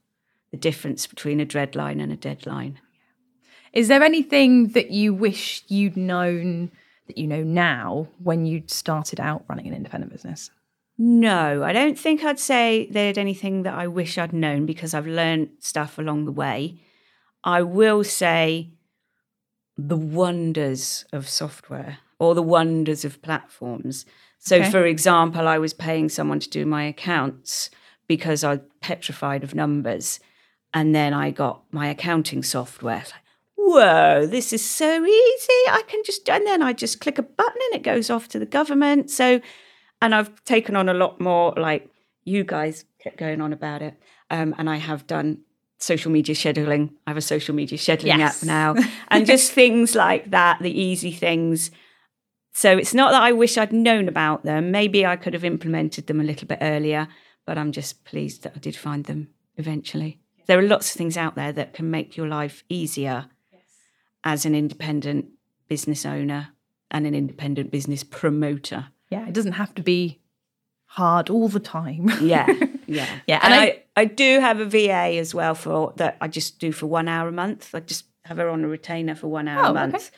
the 0.49 0.58
difference 0.58 1.06
between 1.06 1.39
a 1.39 1.45
deadline 1.45 1.99
and 1.99 2.12
a 2.12 2.17
dreadline. 2.17 2.78
Is 3.73 3.89
there 3.89 4.02
anything 4.02 4.69
that 4.69 4.89
you 4.89 5.13
wish 5.13 5.63
you'd 5.67 5.95
known 5.95 6.71
that 7.06 7.19
you 7.19 7.28
know 7.28 7.43
now 7.43 8.08
when 8.17 8.47
you 8.47 8.63
started 8.65 9.19
out 9.19 9.45
running 9.47 9.67
an 9.67 9.76
independent 9.76 10.12
business? 10.12 10.49
No, 10.97 11.63
I 11.63 11.73
don't 11.73 11.97
think 11.97 12.23
I'd 12.23 12.39
say 12.39 12.88
there's 12.89 13.19
anything 13.19 13.63
that 13.63 13.76
I 13.76 13.86
wish 13.86 14.17
I'd 14.17 14.34
known 14.34 14.65
because 14.65 14.95
I've 14.95 15.08
learned 15.08 15.49
stuff 15.60 15.99
along 15.99 16.26
the 16.26 16.32
way. 16.32 16.80
I 17.43 17.62
will 17.62 18.03
say 18.03 18.69
the 19.77 19.97
wonders 19.97 21.06
of 21.12 21.27
software 21.27 21.97
or 22.19 22.36
the 22.36 22.41
wonders 22.43 23.03
of 23.03 23.21
platforms. 23.21 24.06
So, 24.39 24.58
Okay. 24.58 24.69
for 24.71 24.86
example, 24.86 25.47
I 25.47 25.58
was 25.58 25.73
paying 25.73 26.10
someone 26.10 26.39
to 26.39 26.49
do 26.49 26.65
my 26.65 26.84
accounts 26.84 27.69
because 28.08 28.43
I'm 28.43 28.62
petrified 28.82 29.43
of 29.43 29.56
numbers. 29.56 30.19
And 30.73 30.93
then 30.93 31.13
I 31.13 31.32
got 31.32 31.63
my 31.71 31.88
accounting 31.88 32.43
software. 32.43 32.97
Like, 33.06 33.13
Whoa, 33.56 34.25
this 34.25 34.51
is 34.51 34.67
so 34.67 35.06
easy. 35.06 35.62
I 35.69 35.84
can 35.88 36.01
just, 36.03 36.27
and 36.29 36.45
then 36.45 36.62
I 36.62 36.73
just 36.73 36.99
click 36.99 37.17
a 37.17 37.23
button 37.23 37.62
and 37.71 37.75
it 37.79 37.84
goes 37.84 38.10
off 38.10 38.27
to 38.29 38.39
the 38.39 38.45
government. 38.45 39.10
So, 39.10 39.39
and 40.01 40.13
I've 40.13 40.43
taken 40.43 40.75
on 40.75 40.89
a 40.89 40.93
lot 40.93 41.21
more 41.21 41.53
like 41.56 41.89
you 42.25 42.43
guys 42.43 42.84
kept 42.99 43.17
going 43.17 43.39
on 43.39 43.53
about 43.53 43.82
it. 43.82 43.95
Um, 44.29 44.53
and 44.58 44.69
I 44.69 44.77
have 44.77 45.08
done 45.08 45.39
social 45.84 46.12
media 46.12 46.34
scheduling. 46.36 46.89
I 47.06 47.10
have 47.12 47.17
a 47.17 47.22
social 47.22 47.54
media 47.54 47.78
scheduling 47.78 48.17
Yes. 48.17 48.41
app 48.43 48.48
now, 48.48 48.76
and 49.10 49.26
just 49.26 49.52
things 49.52 49.96
like 49.96 50.32
that, 50.32 50.60
the 50.62 50.72
easy 50.72 51.12
things. 51.12 51.72
So 52.54 52.78
it's 52.78 52.93
not 52.93 53.12
that 53.12 53.22
I 53.22 53.32
wish 53.32 53.58
I'd 53.58 53.74
known 53.74 54.08
about 54.08 54.43
them. 54.43 54.72
Maybe 54.72 55.06
I 55.06 55.15
could 55.15 55.34
have 55.34 55.43
implemented 55.43 56.08
them 56.08 56.19
a 56.22 56.24
little 56.24 56.48
bit 56.48 56.60
earlier, 56.62 57.08
but 57.46 57.58
I'm 57.58 57.72
just 57.72 58.04
pleased 58.06 58.43
that 58.43 58.54
I 58.56 58.60
did 58.60 58.76
find 58.76 59.06
them 59.06 59.30
eventually. 59.58 60.19
There 60.46 60.60
are 60.60 60.63
lots 60.63 60.91
of 60.91 60.98
things 60.98 61.17
out 61.17 61.36
there 61.36 61.52
that 61.54 61.74
can 61.74 61.89
make 61.89 62.15
your 62.17 62.28
life 62.28 62.63
easier 62.69 63.26
as 64.24 64.46
an 64.46 64.56
independent 64.56 65.26
business 65.67 66.06
owner 66.06 66.50
and 66.91 67.08
an 67.08 67.15
independent 67.15 67.72
business 67.72 68.04
promoter. 68.04 68.88
Yeah, 69.10 69.28
it 69.28 69.34
doesn't 69.34 69.54
have 69.54 69.74
to 69.76 69.82
be 69.84 70.19
hard 70.86 71.30
all 71.30 71.48
the 71.50 71.60
time. 71.60 72.12
Yeah, 72.22 72.46
yeah, 72.88 73.08
Yeah, 73.28 73.39
And 73.43 73.54
and 73.54 73.54
I, 73.54 73.65
I- 73.65 73.83
I, 73.95 74.06
do 74.06 74.39
have 74.39 74.60
a 74.60 74.65
VA 74.65 75.17
as 75.19 75.34
well 75.36 75.56
for 75.56 75.93
that. 75.97 76.17
I 76.21 76.27
just 76.27 76.60
do 76.60 76.71
for 76.71 76.88
one 76.88 77.08
hour 77.08 77.27
a 77.27 77.32
month. 77.32 77.73
I 77.73 77.79
just 77.79 78.06
have 78.25 78.38
her 78.38 78.49
on 78.49 78.63
a 78.63 78.67
retainer 78.67 79.15
for 79.15 79.27
one 79.27 79.47
hour 79.47 79.63
Oh, 79.65 79.67
a 79.67 79.69
okay. 79.71 79.79
month. 79.91 80.12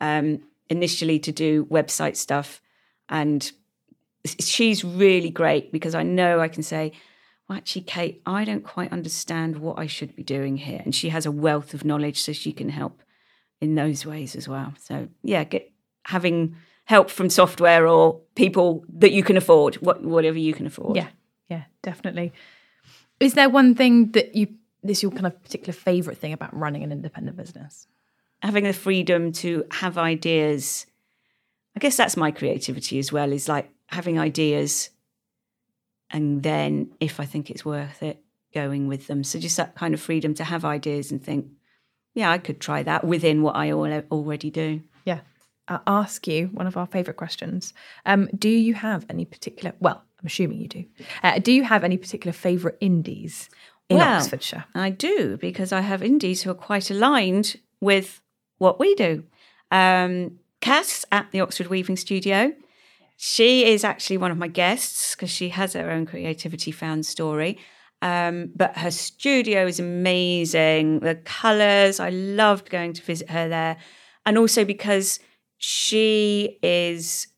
Um, 0.00 0.42
initially 0.68 1.18
to 1.20 1.32
do 1.32 1.64
website 1.66 2.16
stuff, 2.16 2.60
and 3.08 3.52
she's 4.40 4.84
really 4.84 5.30
great 5.30 5.72
because 5.72 5.94
I 5.94 6.02
know 6.02 6.40
I 6.40 6.48
can 6.48 6.62
say, 6.62 6.92
well, 7.48 7.58
actually, 7.58 7.82
Kate, 7.82 8.22
I 8.26 8.44
don't 8.44 8.64
quite 8.64 8.92
understand 8.92 9.58
what 9.58 9.78
I 9.78 9.86
should 9.86 10.16
be 10.16 10.22
doing 10.22 10.56
here, 10.56 10.80
and 10.84 10.94
she 10.94 11.10
has 11.10 11.26
a 11.26 11.30
wealth 11.30 11.74
of 11.74 11.84
knowledge, 11.84 12.20
so 12.20 12.32
she 12.32 12.52
can 12.52 12.68
help 12.68 13.02
in 13.60 13.74
those 13.74 14.04
ways 14.06 14.34
as 14.34 14.48
well. 14.48 14.74
So 14.80 15.08
yeah, 15.22 15.44
get 15.44 15.70
having 16.06 16.56
help 16.84 17.10
from 17.10 17.30
software 17.30 17.86
or 17.86 18.20
people 18.34 18.84
that 18.92 19.12
you 19.12 19.22
can 19.22 19.36
afford, 19.36 19.76
what, 19.76 20.02
whatever 20.02 20.38
you 20.38 20.52
can 20.52 20.66
afford. 20.66 20.96
Yeah, 20.96 21.08
yeah, 21.48 21.64
definitely. 21.82 22.32
Is 23.22 23.34
there 23.34 23.48
one 23.48 23.74
thing 23.74 24.12
that 24.12 24.34
you 24.34 24.48
this 24.82 25.02
your 25.02 25.12
kind 25.12 25.26
of 25.26 25.42
particular 25.42 25.72
favorite 25.72 26.18
thing 26.18 26.32
about 26.32 26.56
running 26.56 26.82
an 26.82 26.90
independent 26.90 27.36
business? 27.36 27.86
having 28.42 28.64
the 28.64 28.72
freedom 28.72 29.32
to 29.32 29.64
have 29.70 29.96
ideas. 29.96 30.86
I 31.76 31.80
guess 31.80 31.96
that's 31.96 32.16
my 32.16 32.30
creativity 32.30 32.98
as 32.98 33.12
well, 33.12 33.32
is 33.32 33.48
like 33.48 33.70
having 33.86 34.18
ideas 34.18 34.90
and 36.10 36.42
then 36.42 36.90
if 37.00 37.20
I 37.20 37.24
think 37.24 37.50
it's 37.50 37.64
worth 37.64 38.02
it, 38.02 38.22
going 38.52 38.86
with 38.86 39.06
them. 39.06 39.24
So 39.24 39.38
just 39.38 39.56
that 39.56 39.74
kind 39.76 39.94
of 39.94 40.00
freedom 40.00 40.34
to 40.34 40.44
have 40.44 40.62
ideas 40.62 41.10
and 41.10 41.24
think, 41.24 41.46
yeah, 42.14 42.30
I 42.30 42.36
could 42.36 42.60
try 42.60 42.82
that 42.82 43.04
within 43.04 43.42
what 43.42 43.56
I 43.56 43.72
already 43.72 44.50
do. 44.50 44.82
Yeah. 45.06 45.20
I'll 45.68 45.82
ask 45.86 46.26
you 46.26 46.48
one 46.48 46.66
of 46.66 46.76
our 46.76 46.86
favourite 46.86 47.16
questions. 47.16 47.72
Um, 48.04 48.28
do 48.36 48.50
you 48.50 48.74
have 48.74 49.06
any 49.08 49.24
particular, 49.24 49.74
well, 49.80 50.02
I'm 50.22 50.26
assuming 50.26 50.60
you 50.60 50.68
do. 50.68 50.84
Uh, 51.22 51.38
do 51.40 51.52
you 51.52 51.64
have 51.64 51.82
any 51.82 51.96
particular 51.96 52.32
favourite 52.32 52.76
indies 52.80 53.50
in 53.88 53.96
Well, 53.96 54.18
Oxfordshire? 54.18 54.64
I 54.74 54.90
do 54.90 55.36
because 55.36 55.72
I 55.72 55.80
have 55.80 56.02
indies 56.02 56.42
who 56.42 56.50
are 56.50 56.54
quite 56.54 56.90
aligned 56.90 57.56
with 57.80 58.20
what 58.58 58.78
we 58.78 58.94
do. 58.94 59.24
Um, 59.72 60.38
Cass 60.60 61.04
at 61.10 61.32
the 61.32 61.40
Oxford 61.40 61.66
Weaving 61.66 61.96
Studio. 61.96 62.52
She 63.16 63.64
is 63.66 63.82
actually 63.82 64.16
one 64.16 64.30
of 64.30 64.38
my 64.38 64.46
guests 64.46 65.14
because 65.14 65.30
she 65.30 65.48
has 65.48 65.72
her 65.72 65.90
own 65.90 66.06
creativity 66.06 66.70
found 66.70 67.04
story. 67.04 67.58
Um, 68.00 68.52
but 68.54 68.78
her 68.78 68.90
studio 68.90 69.66
is 69.66 69.80
amazing. 69.80 71.00
The 71.00 71.16
colours, 71.16 71.98
I 71.98 72.10
loved 72.10 72.70
going 72.70 72.92
to 72.92 73.02
visit 73.02 73.30
her 73.30 73.48
there, 73.48 73.76
and 74.24 74.38
also 74.38 74.64
because 74.64 75.20
she 75.58 76.58
is 76.62 77.28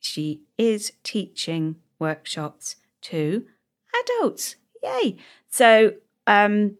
she 0.00 0.42
is 0.58 0.92
teaching 1.04 1.76
workshops 2.00 2.76
to 3.02 3.44
adults. 4.02 4.56
Yay! 4.82 5.16
So 5.48 5.92
um, 6.26 6.76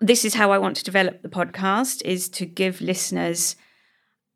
this 0.00 0.24
is 0.24 0.34
how 0.34 0.50
I 0.50 0.58
want 0.58 0.76
to 0.76 0.84
develop 0.84 1.22
the 1.22 1.28
podcast: 1.28 2.02
is 2.04 2.28
to 2.30 2.46
give 2.46 2.80
listeners 2.80 3.56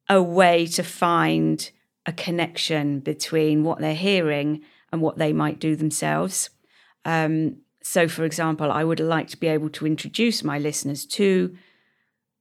a 0.08 0.22
way 0.22 0.66
to 0.66 0.82
find 0.82 1.70
a 2.06 2.12
connection 2.12 3.00
between 3.00 3.62
what 3.62 3.78
they're 3.78 3.94
hearing 3.94 4.62
and 4.92 5.00
what 5.00 5.18
they 5.18 5.32
might 5.32 5.60
do 5.60 5.76
themselves. 5.76 6.50
Um, 7.04 7.58
so, 7.82 8.08
for 8.08 8.24
example, 8.24 8.70
I 8.70 8.84
would 8.84 9.00
like 9.00 9.28
to 9.28 9.36
be 9.36 9.46
able 9.46 9.70
to 9.70 9.86
introduce 9.86 10.44
my 10.44 10.58
listeners 10.58 11.06
to 11.06 11.56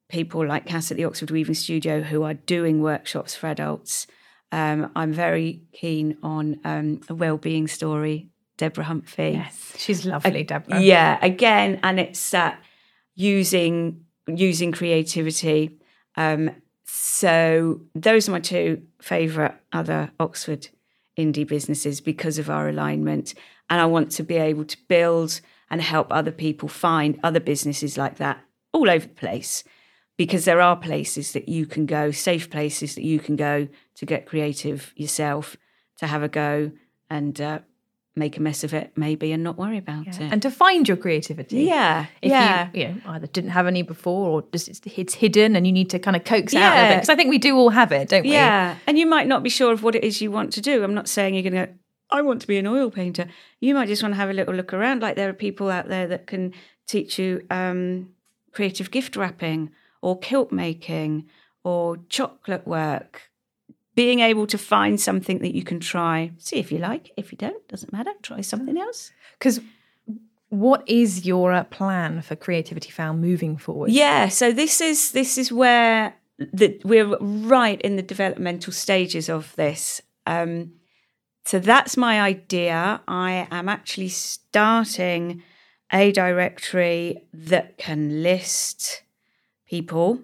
people 0.10 0.46
like 0.46 0.66
Cass 0.66 0.92
at 0.92 0.98
the 0.98 1.06
Oxford 1.06 1.32
Weaving 1.32 1.56
Studio 1.56 2.02
who 2.02 2.24
are 2.24 2.34
doing 2.34 2.82
workshops 2.82 3.36
for 3.36 3.48
adults. 3.48 4.08
Um, 4.52 4.92
I'm 4.96 5.14
very 5.14 5.62
keen 5.74 6.18
on 6.24 6.60
um, 6.64 7.02
a 7.08 7.14
well-being 7.14 7.68
story, 7.68 8.30
Deborah 8.58 8.86
Humphrey. 8.86 9.34
Yes, 9.34 9.74
she's 9.78 10.06
lovely, 10.06 10.44
Deborah. 10.44 10.82
Yeah, 10.82 11.20
again, 11.22 11.80
and 11.84 12.00
it's 12.00 12.34
uh, 12.34 12.56
using 13.16 14.06
using 14.28 14.72
creativity. 14.72 15.78
Um, 16.16 16.52
so 16.86 17.82
those 17.96 18.28
are 18.28 18.32
my 18.32 18.40
two 18.40 18.84
favourite 19.02 19.56
other 19.72 20.12
Oxford 20.20 20.70
indie 21.18 21.48
businesses 21.48 22.02
because 22.02 22.40
of 22.40 22.50
our 22.50 22.70
alignment, 22.70 23.36
and 23.70 23.80
I 23.80 23.86
want 23.86 24.12
to 24.14 24.24
be 24.24 24.36
able 24.36 24.66
to 24.66 24.78
build 24.88 25.42
and 25.70 25.82
help 25.82 26.08
other 26.10 26.32
people 26.32 26.68
find 26.68 27.20
other 27.24 27.40
businesses 27.40 27.98
like 27.98 28.18
that 28.18 28.40
all 28.74 28.90
over 28.90 29.06
the 29.06 29.14
place. 29.14 29.64
Because 30.20 30.44
there 30.44 30.60
are 30.60 30.76
places 30.76 31.32
that 31.32 31.48
you 31.48 31.66
can 31.66 31.86
go, 31.86 32.12
safe 32.12 32.50
places 32.50 32.96
that 32.96 33.06
you 33.06 33.20
can 33.20 33.38
go 33.38 33.70
to 33.96 34.06
get 34.06 34.26
creative 34.26 34.92
yourself, 34.98 35.56
to 36.00 36.08
have 36.08 36.24
a 36.24 36.28
go 36.28 36.74
and 37.10 37.40
uh, 37.40 37.60
make 38.18 38.36
a 38.36 38.42
mess 38.42 38.66
of 38.66 38.74
it, 38.74 38.92
maybe, 38.98 39.32
and 39.32 39.46
not 39.46 39.58
worry 39.58 39.78
about 39.78 40.08
it. 40.08 40.20
And 40.20 40.42
to 40.42 40.52
find 40.52 40.86
your 40.90 40.98
creativity. 40.98 41.64
Yeah, 41.64 42.08
If 42.22 42.32
yeah. 42.32 42.70
you, 42.74 42.82
you 42.82 42.88
know, 42.90 43.02
either 43.06 43.28
didn't 43.28 43.52
have 43.52 43.66
any 43.66 43.82
before 43.82 44.28
or 44.28 44.44
just 44.52 44.68
it's, 44.68 44.82
it's 44.84 45.14
hidden 45.14 45.56
and 45.56 45.66
you 45.66 45.72
need 45.72 45.90
to 45.92 46.00
kind 46.00 46.18
of 46.18 46.26
coax 46.26 46.54
it 46.54 46.62
out 46.62 46.74
of 46.74 46.84
it. 46.84 46.88
Yeah. 46.88 46.96
Because 46.96 47.10
I 47.10 47.16
think 47.16 47.30
we 47.30 47.38
do 47.38 47.56
all 47.56 47.70
have 47.70 47.94
it, 47.94 48.10
don't 48.10 48.24
we? 48.24 48.34
Yeah, 48.34 48.76
and 48.88 49.00
you 49.00 49.06
might 49.06 49.28
not 49.28 49.42
be 49.42 49.50
sure 49.50 49.72
of 49.72 49.84
what 49.84 49.96
it 49.96 50.04
is 50.04 50.22
you 50.22 50.32
want 50.32 50.52
to 50.54 50.62
do. 50.62 50.84
I'm 50.84 50.94
not 50.94 51.08
saying 51.08 51.34
you're 51.34 51.44
going 51.44 51.54
to 51.54 51.66
go, 51.68 51.74
I 52.12 52.22
want 52.24 52.42
to 52.42 52.48
be 52.48 52.58
an 52.58 52.68
oil 52.68 52.92
painter. 52.92 53.28
You 53.62 53.74
might 53.74 53.88
just 53.88 54.04
want 54.04 54.16
to 54.16 54.18
have 54.18 54.30
a 54.30 54.34
little 54.34 54.54
look 54.54 54.74
around. 54.74 55.02
Like 55.02 55.16
there 55.16 55.30
are 55.30 55.34
people 55.34 55.70
out 55.70 55.88
there 55.88 56.08
that 56.08 56.28
can 56.28 56.54
teach 56.88 57.18
you 57.20 57.46
um, 57.50 58.10
creative 58.52 58.92
gift 58.92 59.16
wrapping 59.16 59.72
or 60.02 60.20
kilt 60.20 60.52
making 60.52 61.28
or 61.64 61.98
chocolate 62.10 62.68
work. 62.68 63.32
Being 63.96 64.22
able 64.22 64.48
to 64.48 64.58
find 64.58 65.00
something 65.00 65.40
that 65.40 65.54
you 65.54 65.64
can 65.64 65.80
try, 65.80 66.32
see 66.38 66.58
if 66.58 66.72
you 66.72 66.78
like. 66.78 67.12
If 67.18 67.32
you 67.32 67.38
don't, 67.38 67.68
doesn't 67.68 67.92
matter. 67.92 68.12
Try 68.22 68.42
something 68.42 68.78
else. 68.78 69.12
Because 69.38 69.60
what 70.50 70.88
is 70.88 71.26
your 71.26 71.52
uh, 71.52 71.64
plan 71.66 72.22
for 72.22 72.36
Creativity 72.36 72.92
Found 72.92 73.22
moving 73.22 73.58
forward? 73.58 73.92
Yeah, 73.92 74.30
so 74.30 74.52
this 74.52 74.82
is 74.82 75.12
this 75.12 75.38
is 75.38 75.52
where 75.52 76.16
the, 76.38 76.80
we're 76.84 77.18
right 77.18 77.80
in 77.82 77.98
the 77.98 78.02
developmental 78.02 78.74
stages 78.74 79.30
of 79.30 79.56
this. 79.58 80.02
Um, 80.26 80.74
so 81.46 81.60
that's 81.60 81.98
my 81.98 82.22
idea. 82.22 83.02
I 83.08 83.48
am 83.52 83.70
actually 83.70 84.10
starting 84.10 85.44
a 85.92 86.12
directory 86.12 87.24
that 87.34 87.78
can 87.78 88.22
list 88.22 89.04
people. 89.70 90.20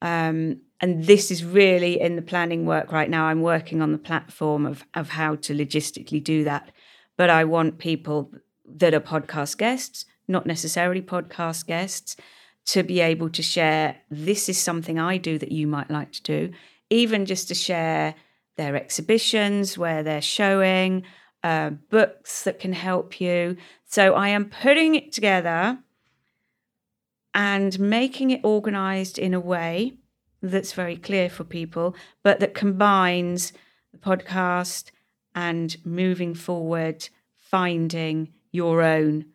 Um, 0.00 0.60
and 0.80 1.04
this 1.04 1.30
is 1.30 1.44
really 1.44 2.00
in 2.00 2.16
the 2.16 2.22
planning 2.22 2.66
work 2.66 2.90
right 2.90 3.08
now. 3.08 3.26
I'm 3.26 3.40
working 3.40 3.80
on 3.80 3.92
the 3.92 3.98
platform 3.98 4.66
of, 4.66 4.84
of 4.94 5.10
how 5.10 5.36
to 5.36 5.54
logistically 5.54 6.22
do 6.22 6.42
that. 6.44 6.72
But 7.16 7.30
I 7.30 7.44
want 7.44 7.78
people 7.78 8.32
that 8.66 8.94
are 8.94 9.00
podcast 9.00 9.58
guests, 9.58 10.06
not 10.26 10.44
necessarily 10.44 11.00
podcast 11.00 11.66
guests, 11.66 12.16
to 12.64 12.82
be 12.82 13.00
able 13.00 13.28
to 13.30 13.42
share 13.42 13.96
this 14.10 14.48
is 14.48 14.58
something 14.58 14.98
I 14.98 15.18
do 15.18 15.38
that 15.38 15.52
you 15.52 15.66
might 15.66 15.90
like 15.90 16.12
to 16.12 16.22
do, 16.22 16.52
even 16.90 17.26
just 17.26 17.48
to 17.48 17.54
share 17.54 18.14
their 18.56 18.76
exhibitions 18.76 19.78
where 19.78 20.02
they're 20.02 20.22
showing, 20.22 21.04
uh, 21.42 21.70
books 21.70 22.44
that 22.44 22.58
can 22.58 22.72
help 22.72 23.20
you. 23.20 23.56
So 23.84 24.14
I 24.14 24.28
am 24.28 24.46
putting 24.46 24.94
it 24.94 25.12
together 25.12 25.78
and 27.34 27.78
making 27.78 28.30
it 28.30 28.40
organized 28.42 29.18
in 29.18 29.34
a 29.34 29.40
way 29.40 29.94
that's 30.42 30.72
very 30.72 30.96
clear 30.96 31.30
for 31.30 31.44
people, 31.44 31.94
but 32.22 32.40
that 32.40 32.54
combines 32.54 33.52
the 33.92 33.98
podcast 33.98 34.90
and 35.34 35.76
moving 35.84 36.34
forward, 36.34 37.08
finding 37.36 38.32
your 38.50 38.82
own 38.82 39.26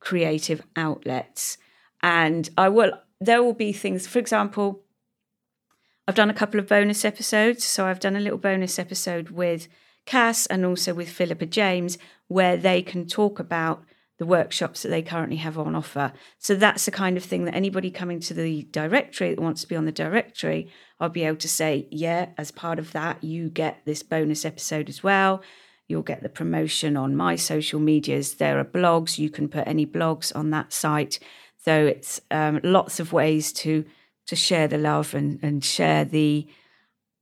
creative 0.00 0.62
outlets. 0.76 1.58
And 2.02 2.48
I 2.58 2.68
will, 2.68 2.92
there 3.20 3.42
will 3.42 3.54
be 3.54 3.72
things, 3.72 4.06
for 4.06 4.18
example, 4.18 4.82
I've 6.06 6.14
done 6.14 6.30
a 6.30 6.34
couple 6.34 6.60
of 6.60 6.68
bonus 6.68 7.04
episodes. 7.04 7.64
So 7.64 7.86
I've 7.86 8.00
done 8.00 8.16
a 8.16 8.20
little 8.20 8.38
bonus 8.38 8.78
episode 8.78 9.30
with 9.30 9.68
Cass 10.04 10.46
and 10.46 10.64
also 10.64 10.92
with 10.92 11.08
Philippa 11.08 11.46
James, 11.46 11.96
where 12.28 12.56
they 12.56 12.82
can 12.82 13.06
talk 13.06 13.38
about 13.38 13.84
the 14.18 14.26
workshops 14.26 14.82
that 14.82 14.90
they 14.90 15.02
currently 15.02 15.36
have 15.36 15.58
on 15.58 15.74
offer. 15.74 16.12
So 16.38 16.54
that's 16.54 16.84
the 16.84 16.90
kind 16.90 17.16
of 17.16 17.24
thing 17.24 17.44
that 17.44 17.54
anybody 17.54 17.90
coming 17.90 18.20
to 18.20 18.34
the 18.34 18.62
directory 18.70 19.30
that 19.30 19.40
wants 19.40 19.62
to 19.62 19.68
be 19.68 19.76
on 19.76 19.86
the 19.86 19.92
directory, 19.92 20.70
I'll 21.00 21.08
be 21.08 21.24
able 21.24 21.38
to 21.38 21.48
say, 21.48 21.88
yeah, 21.90 22.28
as 22.38 22.50
part 22.50 22.78
of 22.78 22.92
that, 22.92 23.24
you 23.24 23.50
get 23.50 23.84
this 23.84 24.02
bonus 24.02 24.44
episode 24.44 24.88
as 24.88 25.02
well. 25.02 25.42
You'll 25.88 26.02
get 26.02 26.22
the 26.22 26.28
promotion 26.28 26.96
on 26.96 27.16
my 27.16 27.36
social 27.36 27.80
medias. 27.80 28.34
There 28.34 28.58
are 28.58 28.64
blogs. 28.64 29.18
You 29.18 29.30
can 29.30 29.48
put 29.48 29.66
any 29.66 29.86
blogs 29.86 30.34
on 30.34 30.50
that 30.50 30.72
site. 30.72 31.18
So 31.56 31.86
it's 31.86 32.20
um, 32.30 32.60
lots 32.62 33.00
of 33.00 33.12
ways 33.12 33.52
to 33.54 33.84
to 34.26 34.36
share 34.36 34.66
the 34.66 34.78
love 34.78 35.12
and, 35.12 35.38
and 35.42 35.62
share 35.62 36.02
the 36.04 36.46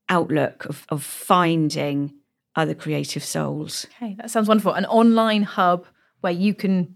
outlook 0.09 0.65
of, 0.67 0.87
of 0.89 1.03
finding 1.03 2.15
other 2.55 2.75
creative 2.75 3.25
souls. 3.25 3.87
Okay, 3.97 4.15
that 4.19 4.31
sounds 4.31 4.47
wonderful. 4.47 4.73
An 4.73 4.87
online 4.87 5.43
hub 5.43 5.87
where 6.23 6.33
you 6.33 6.55
can 6.55 6.95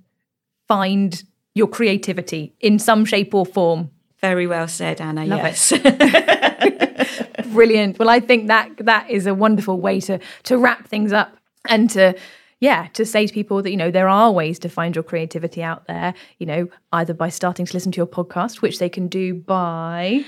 find 0.66 1.22
your 1.54 1.68
creativity 1.68 2.54
in 2.60 2.78
some 2.78 3.04
shape 3.04 3.34
or 3.34 3.46
form. 3.46 3.90
Very 4.20 4.46
well 4.46 4.68
said, 4.68 5.00
Anna. 5.00 5.26
Love 5.26 5.38
yes. 5.38 5.72
Brilliant. 7.52 7.98
Well, 7.98 8.08
I 8.08 8.20
think 8.20 8.48
that 8.48 8.70
that 8.78 9.10
is 9.10 9.26
a 9.26 9.34
wonderful 9.34 9.80
way 9.80 10.00
to 10.00 10.18
to 10.44 10.58
wrap 10.58 10.88
things 10.88 11.12
up 11.12 11.36
and 11.68 11.88
to 11.90 12.14
yeah, 12.60 12.88
to 12.94 13.04
say 13.04 13.26
to 13.26 13.32
people 13.32 13.62
that, 13.62 13.70
you 13.70 13.76
know, 13.76 13.90
there 13.90 14.08
are 14.08 14.32
ways 14.32 14.58
to 14.60 14.68
find 14.68 14.94
your 14.96 15.02
creativity 15.02 15.62
out 15.62 15.86
there, 15.86 16.14
you 16.38 16.46
know, 16.46 16.68
either 16.92 17.12
by 17.12 17.28
starting 17.28 17.66
to 17.66 17.74
listen 17.74 17.92
to 17.92 17.96
your 17.96 18.06
podcast, 18.06 18.62
which 18.62 18.78
they 18.78 18.88
can 18.88 19.08
do 19.08 19.34
by 19.34 20.24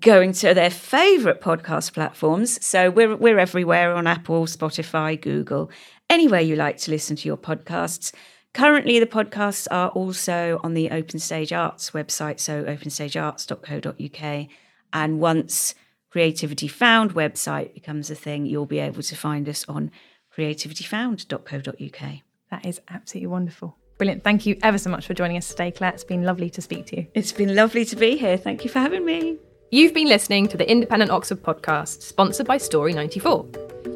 going 0.00 0.32
to 0.32 0.54
their 0.54 0.70
favorite 0.70 1.40
podcast 1.40 1.92
platforms. 1.92 2.64
So 2.64 2.90
we're 2.90 3.16
we're 3.16 3.38
everywhere 3.38 3.94
on 3.94 4.06
Apple, 4.06 4.46
Spotify, 4.46 5.20
Google, 5.20 5.70
anywhere 6.08 6.40
you 6.40 6.56
like 6.56 6.78
to 6.78 6.90
listen 6.90 7.16
to 7.16 7.28
your 7.28 7.36
podcasts. 7.36 8.12
Currently, 8.54 9.00
the 9.00 9.06
podcasts 9.06 9.66
are 9.70 9.88
also 9.90 10.60
on 10.62 10.74
the 10.74 10.90
Open 10.90 11.18
Stage 11.18 11.52
Arts 11.52 11.90
website, 11.90 12.38
so 12.38 12.62
openstagearts.co.uk. 12.64 14.48
And 14.92 15.20
once 15.20 15.74
Creativity 16.10 16.68
Found 16.68 17.14
website 17.14 17.74
becomes 17.74 18.10
a 18.10 18.14
thing, 18.14 18.46
you'll 18.46 18.64
be 18.64 18.78
able 18.78 19.02
to 19.02 19.16
find 19.16 19.48
us 19.48 19.64
on 19.68 19.90
creativityfound.co.uk. 20.36 22.12
That 22.52 22.64
is 22.64 22.80
absolutely 22.88 23.26
wonderful. 23.26 23.76
Brilliant. 23.98 24.22
Thank 24.22 24.46
you 24.46 24.56
ever 24.62 24.78
so 24.78 24.88
much 24.88 25.06
for 25.06 25.14
joining 25.14 25.36
us 25.36 25.48
today, 25.48 25.72
Claire. 25.72 25.92
It's 25.92 26.04
been 26.04 26.22
lovely 26.22 26.48
to 26.50 26.62
speak 26.62 26.86
to 26.86 26.98
you. 26.98 27.06
It's 27.14 27.32
been 27.32 27.56
lovely 27.56 27.84
to 27.86 27.96
be 27.96 28.16
here. 28.16 28.36
Thank 28.36 28.62
you 28.62 28.70
for 28.70 28.78
having 28.78 29.04
me. 29.04 29.36
You've 29.72 29.94
been 29.94 30.08
listening 30.08 30.46
to 30.48 30.56
the 30.56 30.70
Independent 30.70 31.10
Oxford 31.10 31.42
podcast, 31.42 32.02
sponsored 32.02 32.46
by 32.46 32.58
Story 32.58 32.92
94. 32.92 33.48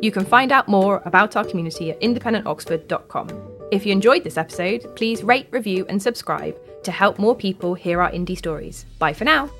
You 0.03 0.11
can 0.11 0.25
find 0.25 0.51
out 0.51 0.66
more 0.66 1.01
about 1.05 1.37
our 1.37 1.44
community 1.44 1.92
at 1.92 2.01
independentoxford.com. 2.01 3.47
If 3.70 3.85
you 3.85 3.92
enjoyed 3.92 4.24
this 4.24 4.38
episode, 4.38 4.96
please 4.96 5.22
rate, 5.22 5.46
review, 5.50 5.85
and 5.88 6.00
subscribe 6.00 6.57
to 6.85 6.90
help 6.90 7.18
more 7.18 7.35
people 7.37 7.74
hear 7.74 8.00
our 8.00 8.11
indie 8.11 8.38
stories. 8.38 8.87
Bye 8.98 9.12
for 9.12 9.24
now. 9.24 9.50